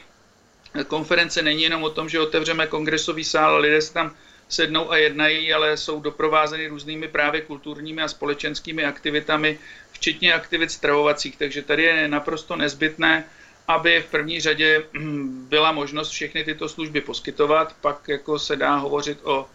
Konference 0.87 1.43
není 1.43 1.63
jenom 1.63 1.83
o 1.83 1.91
tom, 1.91 2.09
že 2.09 2.21
otevřeme 2.21 2.67
kongresový 2.67 3.25
sál, 3.25 3.61
lidé 3.61 3.83
se 3.83 3.93
tam 3.93 4.15
sednou 4.49 4.91
a 4.91 4.97
jednají, 4.97 5.53
ale 5.53 5.77
jsou 5.77 6.01
doprovázeny 6.01 6.67
různými 6.67 7.09
právě 7.09 7.41
kulturními 7.41 8.03
a 8.03 8.09
společenskými 8.09 8.85
aktivitami, 8.85 9.59
včetně 9.93 10.35
aktivit 10.35 10.71
stravovacích. 10.71 11.37
Takže 11.37 11.63
tady 11.63 11.83
je 11.83 12.09
naprosto 12.09 12.57
nezbytné, 12.57 13.25
aby 13.69 14.03
v 14.03 14.11
první 14.11 14.41
řadě 14.41 14.85
mm, 14.93 15.47
byla 15.49 15.73
možnost 15.73 16.09
všechny 16.09 16.45
tyto 16.45 16.69
služby 16.69 17.01
poskytovat, 17.01 17.77
pak 17.81 18.09
jako 18.09 18.39
se 18.39 18.57
dá 18.57 18.77
hovořit 18.77 19.19
o 19.23 19.47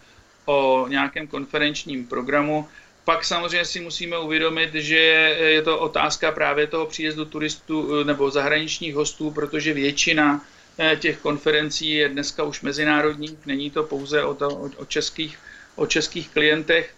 o 0.44 0.86
nějakém 0.88 1.26
konferenčním 1.26 2.06
programu. 2.06 2.68
Pak 3.04 3.24
samozřejmě 3.24 3.64
si 3.64 3.80
musíme 3.80 4.18
uvědomit, 4.18 4.74
že 4.74 4.96
je 5.38 5.62
to 5.62 5.78
otázka 5.78 6.32
právě 6.32 6.66
toho 6.66 6.86
příjezdu 6.86 7.24
turistů 7.24 8.00
eh, 8.00 8.04
nebo 8.04 8.30
zahraničních 8.30 8.94
hostů, 8.94 9.30
protože 9.30 9.72
většina 9.74 10.44
eh, 10.78 10.96
těch 10.96 11.18
konferencí 11.18 11.90
je 11.94 12.08
dneska 12.08 12.42
už 12.42 12.60
mezinárodní, 12.62 13.38
není 13.46 13.70
to 13.70 13.82
pouze 13.82 14.24
o, 14.24 14.34
to, 14.34 14.48
o, 14.76 14.84
českých, 14.84 15.38
o 15.76 15.86
českých 15.86 16.28
klientech. 16.28 16.94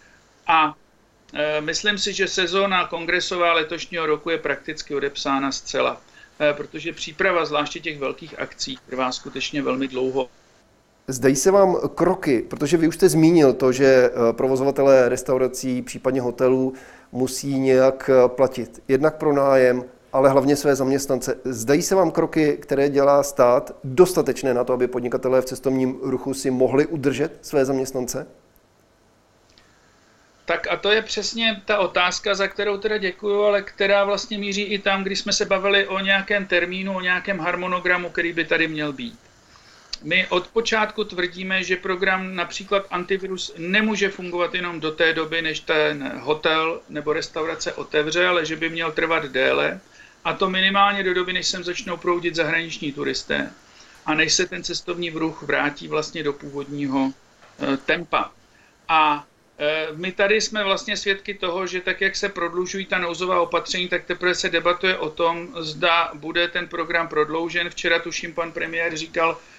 A 0.47 0.75
e, 1.35 1.61
myslím 1.61 1.99
si, 1.99 2.13
že 2.13 2.29
sezóna 2.29 2.87
kongresová 2.87 3.53
letošního 3.53 4.07
roku 4.07 4.31
je 4.31 4.39
prakticky 4.39 4.95
odepsána 4.95 5.53
zcela, 5.53 6.01
protože 6.53 6.93
příprava 6.93 7.45
zvláště 7.45 7.81
těch 7.81 7.99
velkých 7.99 8.39
akcí 8.39 8.79
trvá 8.89 9.13
skutečně 9.13 9.63
velmi 9.63 9.89
dlouho. 9.89 10.29
Zdají 11.09 11.37
se 11.37 11.51
vám 11.51 11.77
kroky, 11.95 12.43
protože 12.43 12.77
vy 12.77 12.89
už 12.89 12.95
jste 12.95 13.09
zmínil 13.09 13.53
to, 13.53 13.73
že 13.73 13.87
eh, 13.87 14.33
provozovatelé 14.33 15.09
restaurací, 15.09 15.83
případně 15.83 16.21
hotelů 16.21 16.75
musí 17.13 17.59
nějak 17.59 18.11
eh, 18.13 18.29
platit 18.29 18.83
jednak 18.89 19.17
pro 19.17 19.33
nájem, 19.33 19.85
ale 20.13 20.31
hlavně 20.31 20.57
své 20.57 20.77
zaměstnance. 20.77 21.39
Zdají 21.45 21.83
se 21.83 21.95
vám 21.95 22.11
kroky, 22.11 22.59
které 22.61 22.89
dělá 22.89 23.23
stát, 23.23 23.77
dostatečné 23.85 24.55
na 24.55 24.65
to, 24.65 24.73
aby 24.73 24.87
podnikatelé 24.87 25.43
v 25.43 25.45
cestovním 25.45 25.99
ruchu 26.03 26.35
si 26.35 26.51
mohli 26.51 26.87
udržet 26.87 27.39
své 27.43 27.65
zaměstnance? 27.65 28.27
Tak 30.45 30.67
a 30.71 30.77
to 30.77 30.91
je 30.91 31.03
přesně 31.03 31.63
ta 31.65 31.79
otázka, 31.79 32.35
za 32.35 32.49
kterou 32.49 32.77
teda 32.79 32.99
děkuju, 32.99 33.43
ale 33.43 33.63
která 33.63 34.05
vlastně 34.05 34.39
míří 34.39 34.63
i 34.63 34.79
tam, 34.79 35.05
když 35.05 35.19
jsme 35.19 35.33
se 35.33 35.45
bavili 35.45 35.87
o 35.87 35.99
nějakém 35.99 36.47
termínu, 36.47 36.97
o 36.97 37.01
nějakém 37.01 37.39
harmonogramu, 37.39 38.11
který 38.11 38.33
by 38.33 38.45
tady 38.45 38.69
měl 38.69 38.93
být. 38.93 39.19
My 40.03 40.27
od 40.29 40.49
počátku 40.49 41.05
tvrdíme, 41.05 41.65
že 41.65 41.77
program 41.77 42.35
například 42.35 42.87
antivirus 42.91 43.55
nemůže 43.59 44.09
fungovat 44.09 44.55
jenom 44.55 44.81
do 44.81 44.91
té 44.91 45.13
doby, 45.13 45.43
než 45.43 45.61
ten 45.61 46.13
hotel 46.21 46.81
nebo 46.89 47.13
restaurace 47.13 47.73
otevře, 47.73 48.27
ale 48.27 48.47
že 48.47 48.57
by 48.57 48.69
měl 48.69 48.93
trvat 48.93 49.25
déle. 49.25 49.81
A 50.25 50.33
to 50.33 50.51
minimálně 50.51 51.03
do 51.03 51.15
doby, 51.15 51.33
než 51.33 51.47
sem 51.47 51.65
začnou 51.65 51.97
proudit 51.97 52.35
zahraniční 52.35 52.93
turisté 52.93 53.51
a 54.07 54.15
než 54.15 54.33
se 54.33 54.47
ten 54.47 54.65
cestovní 54.65 55.11
vruch 55.11 55.43
vrátí 55.43 55.89
vlastně 55.89 56.23
do 56.23 56.33
původního 56.33 57.13
e, 57.13 57.77
tempa. 57.77 58.31
A 58.89 59.27
e, 59.59 59.87
my 59.93 60.13
tady 60.13 60.41
jsme 60.41 60.65
vlastně 60.65 60.97
svědky 60.97 61.35
toho, 61.35 61.67
že 61.67 61.81
tak, 61.81 62.01
jak 62.01 62.17
se 62.17 62.29
prodlužují 62.29 62.87
ta 62.87 62.99
nouzová 62.99 63.41
opatření, 63.41 63.89
tak 63.89 64.05
teprve 64.05 64.35
se 64.35 64.49
debatuje 64.51 64.97
o 64.97 65.11
tom, 65.11 65.49
zda 65.59 66.11
bude 66.15 66.49
ten 66.49 66.69
program 66.69 67.09
prodloužen. 67.09 67.71
Včera 67.71 67.99
tuším 67.99 68.35
pan 68.35 68.53
premiér 68.53 68.97
říkal, 68.97 69.39
Eh, 69.39 69.52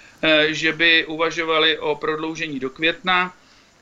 že 0.47 0.73
by 0.73 1.05
uvažovali 1.05 1.77
o 1.79 1.95
prodloužení 1.95 2.59
do 2.59 2.69
května. 2.69 3.33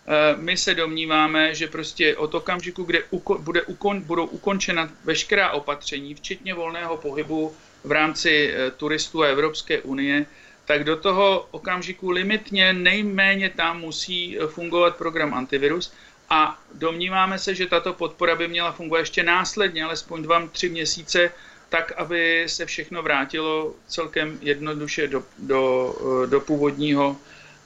Eh, 0.08 0.36
my 0.38 0.58
se 0.58 0.75
domníváme, 0.75 1.56
že 1.56 1.67
prostě 1.67 2.17
od 2.17 2.36
okamžiku, 2.36 2.84
kde 2.84 3.04
bude 3.39 3.62
ukon, 3.62 4.01
budou 4.01 4.25
ukončena 4.25 4.89
veškerá 5.04 5.51
opatření, 5.51 6.15
včetně 6.15 6.54
volného 6.54 6.97
pohybu 6.97 7.56
v 7.84 7.91
rámci 7.91 8.54
eh, 8.54 8.71
turistů 8.71 9.23
a 9.23 9.27
Evropské 9.27 9.82
unie, 9.82 10.25
tak 10.65 10.84
do 10.84 10.95
toho 10.95 11.47
okamžiku 11.51 12.10
limitně 12.10 12.73
nejméně 12.73 13.49
tam 13.49 13.80
musí 13.80 14.38
fungovat 14.47 14.95
program 14.95 15.34
antivirus 15.34 15.93
a 16.30 16.60
domníváme 16.73 17.39
se, 17.39 17.56
že 17.56 17.67
tato 17.67 17.93
podpora 17.93 18.36
by 18.36 18.47
měla 18.47 18.71
fungovat 18.71 18.99
ještě 18.99 19.23
následně, 19.23 19.84
alespoň 19.84 20.23
dva, 20.23 20.47
tři 20.51 20.69
měsíce 20.69 21.32
tak, 21.71 21.91
aby 21.91 22.43
se 22.47 22.65
všechno 22.65 23.01
vrátilo 23.01 23.73
celkem 23.88 24.39
jednoduše 24.41 25.07
do, 25.07 25.23
do, 25.39 25.95
do 26.29 26.39
původního 26.41 27.15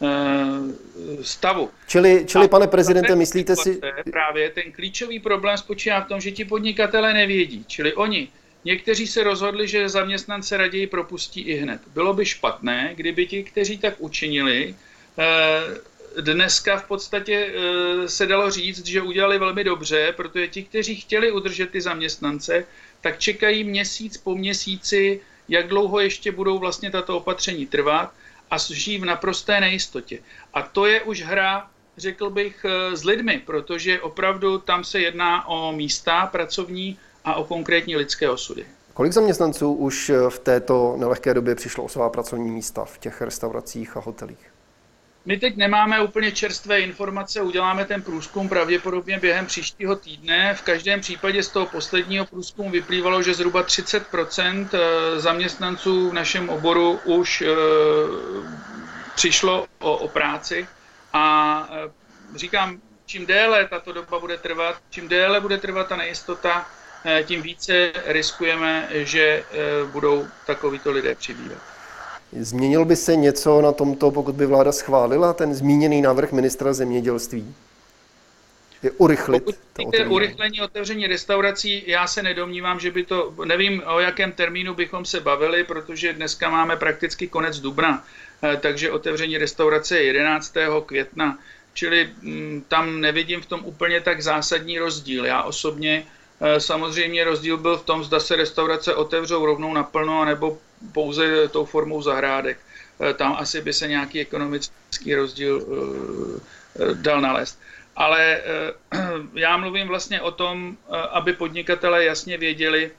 eh, 0.01 1.23
stavu. 1.23 1.69
Čili, 1.87 2.25
čili 2.27 2.47
pane 2.47 2.67
prezidente, 2.67 3.15
myslíte 3.15 3.55
si... 3.55 3.81
Právě 4.11 4.49
ten 4.49 4.71
klíčový 4.71 5.19
problém 5.19 5.57
spočívá 5.57 5.99
v 6.01 6.07
tom, 6.07 6.21
že 6.21 6.31
ti 6.31 6.45
podnikatelé 6.45 7.13
nevědí. 7.13 7.65
Čili 7.67 7.93
oni, 7.93 8.27
někteří 8.65 9.07
se 9.07 9.23
rozhodli, 9.23 9.67
že 9.67 9.89
zaměstnance 9.89 10.57
raději 10.57 10.87
propustí 10.87 11.41
i 11.41 11.55
hned. 11.55 11.81
Bylo 11.93 12.13
by 12.13 12.25
špatné, 12.25 12.93
kdyby 12.95 13.25
ti, 13.25 13.43
kteří 13.43 13.77
tak 13.77 13.93
učinili, 13.97 14.75
eh, 15.17 16.21
dneska 16.21 16.77
v 16.77 16.87
podstatě 16.87 17.47
eh, 17.47 18.09
se 18.09 18.25
dalo 18.25 18.51
říct, 18.51 18.85
že 18.85 19.01
udělali 19.01 19.39
velmi 19.39 19.63
dobře, 19.63 20.13
protože 20.17 20.47
ti, 20.47 20.63
kteří 20.63 20.95
chtěli 20.95 21.31
udržet 21.31 21.69
ty 21.69 21.81
zaměstnance, 21.81 22.65
tak 23.05 23.19
čekají 23.19 23.63
měsíc 23.63 24.17
po 24.17 24.35
měsíci, 24.35 25.21
jak 25.49 25.67
dlouho 25.67 25.99
ještě 25.99 26.31
budou 26.31 26.59
vlastně 26.59 26.91
tato 26.91 27.17
opatření 27.17 27.65
trvat 27.65 28.13
a 28.51 28.57
žijí 28.57 28.97
v 28.97 29.05
naprosté 29.05 29.59
nejistotě. 29.61 30.19
A 30.53 30.61
to 30.61 30.85
je 30.85 31.01
už 31.01 31.21
hra, 31.21 31.67
řekl 31.97 32.29
bych, 32.29 32.65
eh, 32.65 32.97
s 32.97 33.03
lidmi, 33.03 33.41
protože 33.45 34.01
opravdu 34.01 34.57
tam 34.57 34.83
se 34.83 34.99
jedná 34.99 35.47
o 35.47 35.71
místa 35.71 36.25
pracovní 36.25 36.97
a 37.25 37.35
o 37.35 37.43
konkrétní 37.43 37.95
lidské 37.95 38.29
osudy. 38.29 38.65
Kolik 38.93 39.13
zaměstnanců 39.13 39.73
už 39.73 40.11
v 40.29 40.39
této 40.39 40.95
nelehké 40.97 41.33
době 41.33 41.55
přišlo 41.55 41.83
o 41.83 41.89
svá 41.89 42.09
pracovní 42.09 42.51
místa 42.51 42.85
v 42.85 42.97
těch 42.97 43.21
restauracích 43.21 43.97
a 43.97 43.99
hotelích? 43.99 44.54
My 45.25 45.37
teď 45.37 45.55
nemáme 45.55 46.01
úplně 46.01 46.31
čerstvé 46.31 46.79
informace, 46.79 47.41
uděláme 47.41 47.85
ten 47.85 48.01
průzkum 48.01 48.49
pravděpodobně 48.49 49.19
během 49.19 49.45
příštího 49.45 49.95
týdne. 49.95 50.53
V 50.53 50.61
každém 50.61 51.01
případě 51.01 51.43
z 51.43 51.49
toho 51.49 51.65
posledního 51.65 52.25
průzkumu 52.25 52.69
vyplývalo, 52.69 53.21
že 53.21 53.33
zhruba 53.33 53.63
30% 53.63 54.67
zaměstnanců 55.15 56.09
v 56.09 56.13
našem 56.13 56.49
oboru 56.49 56.99
už 57.03 57.43
přišlo 59.15 59.67
o, 59.79 59.97
o 59.97 60.07
práci. 60.07 60.67
A 61.13 61.69
říkám, 62.35 62.81
čím 63.05 63.25
déle 63.25 63.67
tato 63.67 63.93
doba 63.93 64.19
bude 64.19 64.37
trvat, 64.37 64.81
čím 64.89 65.07
déle 65.07 65.41
bude 65.41 65.57
trvat 65.57 65.87
ta 65.87 65.95
nejistota, 65.95 66.69
eh, 67.05 67.23
tím 67.23 67.41
více 67.41 67.91
riskujeme, 68.05 68.89
že 68.91 69.21
eh, 69.21 69.45
budou 69.85 70.27
takovýto 70.45 70.91
lidé 70.91 71.15
přibývat. 71.15 71.74
Změnil 72.39 72.85
by 72.85 72.95
se 72.95 73.15
něco 73.15 73.61
na 73.61 73.71
tomto, 73.71 74.11
pokud 74.11 74.35
by 74.35 74.45
vláda 74.45 74.71
schválila 74.71 75.33
ten 75.33 75.53
zmíněný 75.53 76.01
návrh 76.01 76.31
ministra 76.31 76.73
zemědělství? 76.73 77.55
Je 78.83 78.91
urychlit 78.91 79.43
Pokud 79.43 79.95
to 79.95 80.09
urychlení 80.09 80.61
otevření 80.61 81.07
restaurací, 81.07 81.83
já 81.87 82.07
se 82.07 82.23
nedomnívám, 82.23 82.79
že 82.79 82.91
by 82.91 83.03
to, 83.03 83.33
nevím 83.45 83.83
o 83.85 83.99
jakém 83.99 84.31
termínu 84.31 84.73
bychom 84.73 85.05
se 85.05 85.19
bavili, 85.19 85.63
protože 85.63 86.13
dneska 86.13 86.49
máme 86.49 86.75
prakticky 86.75 87.27
konec 87.27 87.59
dubna, 87.59 88.03
eh, 88.43 88.57
takže 88.57 88.91
otevření 88.91 89.37
restaurace 89.37 89.97
je 89.97 90.03
11. 90.03 90.53
května. 90.85 91.39
Čili 91.73 92.09
mm, 92.21 92.63
tam 92.67 93.01
nevidím 93.01 93.41
v 93.41 93.45
tom 93.45 93.61
úplně 93.65 94.01
tak 94.01 94.21
zásadní 94.21 94.79
rozdíl. 94.79 95.25
Já 95.25 95.43
osobně 95.43 96.05
eh, 96.41 96.59
samozřejmě 96.59 97.23
rozdíl 97.23 97.57
byl 97.57 97.77
v 97.77 97.85
tom, 97.85 98.03
zda 98.03 98.19
se 98.19 98.35
restaurace 98.35 98.95
otevřou 98.95 99.45
rovnou 99.45 99.73
naplno, 99.73 100.25
nebo 100.25 100.57
pouze 100.91 101.47
tou 101.47 101.65
formou 101.65 102.01
zahrádek. 102.01 102.57
Eh, 102.99 103.13
tam 103.13 103.35
asi 103.39 103.61
by 103.61 103.73
se 103.73 103.87
nějaký 103.87 104.19
ekonomický 104.19 105.15
rozdíl 105.15 105.65
eh, 106.79 106.93
dal 106.93 107.21
nalézt. 107.21 107.59
Ale 107.95 108.41
já 109.33 109.57
mluvím 109.57 109.87
vlastně 109.87 110.21
o 110.21 110.31
tom, 110.31 110.77
aby 111.11 111.33
podnikatelé 111.33 112.05
jasně 112.05 112.37
věděli, 112.37 112.91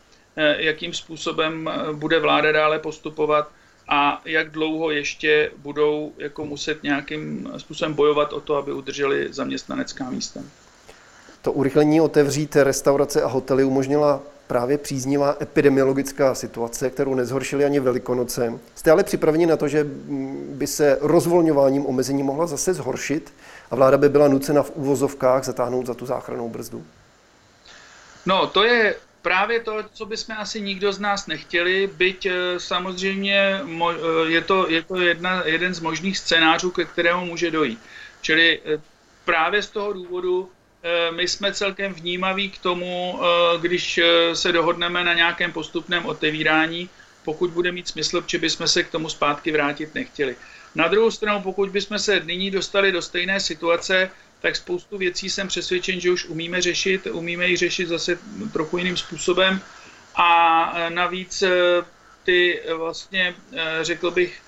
jakým 0.57 0.95
způsobem 0.95 1.71
bude 1.93 2.21
vláda 2.21 2.53
dále 2.53 2.79
postupovat, 2.79 3.49
a 3.89 4.23
jak 4.25 4.51
dlouho 4.51 4.91
ještě 4.91 5.51
budou 5.57 6.13
jako 6.19 6.45
muset 6.45 6.83
nějakým 6.83 7.53
způsobem 7.57 7.95
bojovat 7.95 8.33
o 8.33 8.41
to, 8.41 8.57
aby 8.57 8.73
udrželi 8.73 9.33
zaměstnanecká 9.33 10.11
místa. 10.11 10.41
To 11.43 11.53
urychlení 11.53 12.01
otevřít 12.01 12.57
restaurace 12.57 13.23
a 13.23 13.27
hotely 13.27 13.65
umožnila 13.65 14.23
právě 14.47 14.79
příznivá 14.79 15.37
epidemiologická 15.43 16.35
situace, 16.35 16.91
kterou 16.91 17.15
nezhoršili 17.15 17.65
ani 17.65 17.81
Velikonoce. 17.81 18.53
Jste 18.75 18.91
ale 18.91 19.05
připraveni 19.05 19.47
na 19.47 19.57
to, 19.57 19.69
že 19.69 19.87
by 20.49 20.67
se 20.67 20.99
rozvolňováním 21.01 21.87
omezení 21.87 22.23
mohla 22.23 22.47
zase 22.47 22.75
zhoršit 22.75 23.33
a 23.71 23.77
vláda 23.77 23.99
by 23.99 24.09
byla 24.09 24.29
nucena 24.29 24.63
v 24.63 24.71
úvozovkách 24.75 25.45
zatáhnout 25.45 25.87
za 25.87 25.95
tu 25.95 26.07
záchranou 26.07 26.49
brzdu? 26.49 26.85
No, 28.27 28.47
to 28.47 28.65
je 28.65 28.95
právě 29.23 29.61
to, 29.61 29.83
co 29.93 30.07
bychom 30.07 30.37
asi 30.39 30.61
nikdo 30.61 30.93
z 30.93 30.99
nás 30.99 31.27
nechtěli, 31.27 31.91
byť 31.97 32.27
eh, 32.27 32.33
samozřejmě 32.59 33.61
eh, 33.61 33.99
je 34.27 34.41
to, 34.41 34.71
je 34.71 34.83
to 34.83 35.01
jedna, 35.01 35.43
jeden 35.45 35.75
z 35.75 35.81
možných 35.81 36.19
scénářů, 36.19 36.71
ke 36.71 36.85
kterému 36.85 37.27
může 37.27 37.51
dojít. 37.51 37.79
Čili 38.21 38.61
eh, 38.65 38.81
právě 39.25 39.63
z 39.63 39.71
toho 39.71 39.93
důvodu 39.93 40.51
my 41.11 41.29
jsme 41.29 41.53
celkem 41.53 41.95
vnímaví 41.95 42.51
k 42.51 42.59
tomu, 42.59 43.21
když 43.61 44.01
se 44.33 44.53
dohodneme 44.53 45.05
na 45.05 45.15
nějakém 45.15 45.53
postupném 45.53 46.07
otevírání, 46.07 46.89
pokud 47.25 47.51
bude 47.51 47.73
mít 47.73 47.89
smysl, 47.89 48.25
že 48.27 48.39
bychom 48.39 48.69
se 48.69 48.83
k 48.83 48.91
tomu 48.91 49.09
zpátky 49.09 49.53
vrátit 49.53 49.95
nechtěli. 49.95 50.37
Na 50.75 50.89
druhou 50.89 51.11
stranu, 51.11 51.41
pokud 51.43 51.71
bychom 51.71 51.99
se 51.99 52.21
nyní 52.21 52.51
dostali 52.51 52.93
do 52.93 53.03
stejné 53.03 53.41
situace, 53.41 54.11
tak 54.41 54.57
spoustu 54.57 54.99
věcí 54.99 55.31
jsem 55.31 55.49
přesvědčen, 55.49 56.01
že 56.01 56.11
už 56.11 56.25
umíme 56.25 56.63
řešit, 56.63 57.07
umíme 57.07 57.49
ji 57.49 57.57
řešit 57.57 57.89
zase 57.89 58.19
trochu 58.53 58.79
jiným 58.79 58.97
způsobem 58.97 59.61
a 60.15 60.73
navíc 60.89 61.43
ty 62.25 62.63
vlastně, 62.77 63.35
řekl 63.83 64.11
bych, 64.11 64.41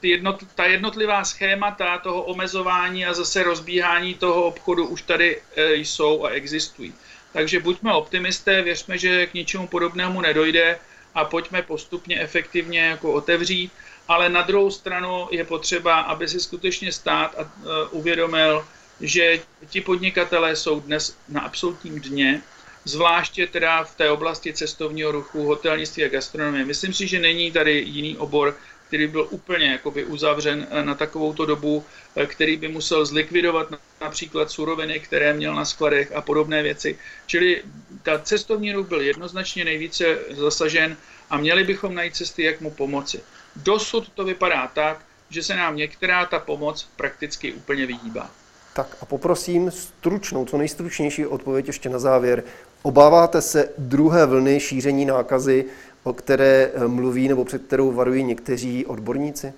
ty 0.00 0.08
jednot, 0.08 0.44
ta 0.54 0.64
jednotlivá 0.64 1.24
schémata 1.24 1.98
toho 1.98 2.22
omezování 2.22 3.06
a 3.06 3.14
zase 3.14 3.42
rozbíhání 3.42 4.14
toho 4.14 4.42
obchodu 4.42 4.86
už 4.86 5.02
tady 5.02 5.40
jsou 5.72 6.24
a 6.24 6.30
existují. 6.30 6.94
Takže 7.32 7.60
buďme 7.60 7.92
optimisté, 7.92 8.62
věřme, 8.62 8.98
že 8.98 9.26
k 9.26 9.34
ničemu 9.34 9.66
podobnému 9.66 10.20
nedojde 10.20 10.78
a 11.14 11.24
pojďme 11.24 11.62
postupně 11.62 12.20
efektivně 12.20 12.80
jako 12.80 13.12
otevřít, 13.12 13.72
ale 14.08 14.28
na 14.28 14.42
druhou 14.42 14.70
stranu 14.70 15.28
je 15.30 15.44
potřeba, 15.44 16.00
aby 16.00 16.28
si 16.28 16.40
skutečně 16.40 16.92
stát 16.92 17.34
a 17.38 17.50
uvědomil, 17.90 18.66
že 19.00 19.40
ti 19.68 19.80
podnikatelé 19.80 20.56
jsou 20.56 20.80
dnes 20.80 21.16
na 21.28 21.40
absolutním 21.40 22.00
dně, 22.00 22.42
zvláště 22.84 23.46
teda 23.46 23.84
v 23.84 23.94
té 23.94 24.10
oblasti 24.10 24.52
cestovního 24.52 25.12
ruchu, 25.12 25.46
hotelnictví 25.46 26.04
a 26.04 26.08
gastronomie. 26.08 26.64
Myslím 26.64 26.94
si, 26.94 27.06
že 27.06 27.20
není 27.20 27.52
tady 27.52 27.72
jiný 27.72 28.16
obor, 28.16 28.56
který 28.90 29.06
byl 29.06 29.26
úplně 29.30 29.66
jakoby 29.66 30.04
uzavřen 30.04 30.66
eh, 30.70 30.84
na 30.84 30.94
takovouto 30.94 31.46
dobu, 31.46 31.84
eh, 32.16 32.26
který 32.26 32.56
by 32.56 32.68
musel 32.68 33.06
zlikvidovat 33.06 33.68
například 34.00 34.50
suroviny, 34.50 35.00
které 35.00 35.32
měl 35.32 35.54
na 35.54 35.64
skladech 35.64 36.12
a 36.12 36.20
podobné 36.20 36.62
věci. 36.62 36.98
Čili 37.26 37.62
ta 38.02 38.18
cestovní 38.18 38.72
ruch 38.72 38.88
byl 38.88 39.00
jednoznačně 39.00 39.64
nejvíce 39.64 40.18
zasažen 40.30 40.96
a 41.30 41.38
měli 41.38 41.64
bychom 41.64 41.94
najít 41.94 42.16
cesty, 42.16 42.42
jak 42.42 42.60
mu 42.60 42.70
pomoci. 42.70 43.20
Dosud 43.56 44.08
to 44.14 44.24
vypadá 44.24 44.66
tak, 44.74 45.06
že 45.30 45.42
se 45.42 45.56
nám 45.56 45.76
některá 45.76 46.26
ta 46.26 46.38
pomoc 46.38 46.88
prakticky 46.96 47.52
úplně 47.52 47.86
vyhýbá. 47.86 48.30
Tak 48.74 48.96
a 49.00 49.04
poprosím 49.06 49.70
stručnou, 49.70 50.44
co 50.44 50.58
nejstručnější 50.58 51.26
odpověď 51.26 51.66
ještě 51.66 51.88
na 51.88 51.98
závěr. 51.98 52.42
Obáváte 52.82 53.42
se 53.42 53.68
druhé 53.78 54.26
vlny 54.26 54.60
šíření 54.60 55.04
nákazy, 55.04 55.64
o 56.02 56.12
které 56.12 56.70
eh, 56.74 56.88
mluví 56.88 57.28
nebo 57.28 57.44
před 57.44 57.66
kterou 57.66 57.92
varují 57.92 58.24
někteří 58.24 58.86
odborníci? 58.86 59.52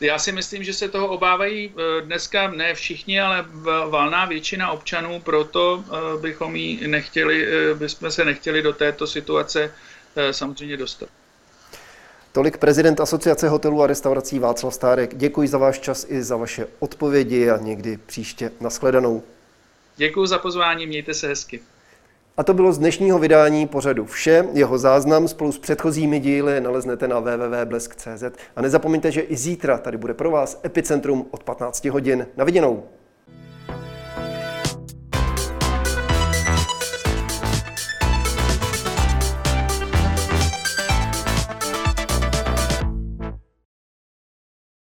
Já 0.00 0.18
si 0.18 0.32
myslím, 0.32 0.64
že 0.64 0.72
se 0.72 0.88
toho 0.88 1.08
obávají 1.08 1.72
eh, 1.76 2.00
dneska 2.00 2.50
ne 2.50 2.74
všichni, 2.74 3.20
ale 3.20 3.44
valná 3.88 4.24
většina 4.24 4.70
občanů, 4.70 5.20
proto 5.20 5.84
eh, 5.86 6.20
bychom, 6.20 6.56
jí 6.56 6.88
nechtěli, 6.88 7.46
bychom 7.74 8.10
se 8.10 8.24
nechtěli 8.24 8.62
do 8.62 8.72
této 8.72 9.06
situace 9.06 9.72
samozřejmě 10.30 10.76
dostat. 10.76 11.08
Tolik 12.32 12.58
prezident 12.58 13.00
Asociace 13.00 13.48
hotelů 13.48 13.82
a 13.82 13.86
restaurací 13.86 14.38
Václav 14.38 14.74
Stárek. 14.74 15.16
Děkuji 15.16 15.48
za 15.48 15.58
váš 15.58 15.78
čas 15.78 16.06
i 16.08 16.22
za 16.22 16.36
vaše 16.36 16.66
odpovědi 16.78 17.50
a 17.50 17.56
někdy 17.56 17.96
příště 17.96 18.50
nashledanou. 18.60 19.22
Děkuji 19.96 20.26
za 20.26 20.38
pozvání, 20.38 20.86
mějte 20.86 21.14
se 21.14 21.28
hezky. 21.28 21.60
A 22.36 22.42
to 22.44 22.54
bylo 22.54 22.72
z 22.72 22.78
dnešního 22.78 23.18
vydání 23.18 23.66
pořadu 23.66 24.04
vše. 24.04 24.48
Jeho 24.52 24.78
záznam 24.78 25.28
spolu 25.28 25.52
s 25.52 25.58
předchozími 25.58 26.20
díly 26.20 26.60
naleznete 26.60 27.08
na 27.08 27.20
www.blesk.cz. 27.20 28.24
A 28.56 28.62
nezapomeňte, 28.62 29.12
že 29.12 29.20
i 29.20 29.36
zítra 29.36 29.78
tady 29.78 29.96
bude 29.98 30.14
pro 30.14 30.30
vás 30.30 30.60
Epicentrum 30.64 31.26
od 31.30 31.44
15 31.44 31.84
hodin. 31.84 32.26
Na 32.36 32.44
viděnou. 32.44 32.82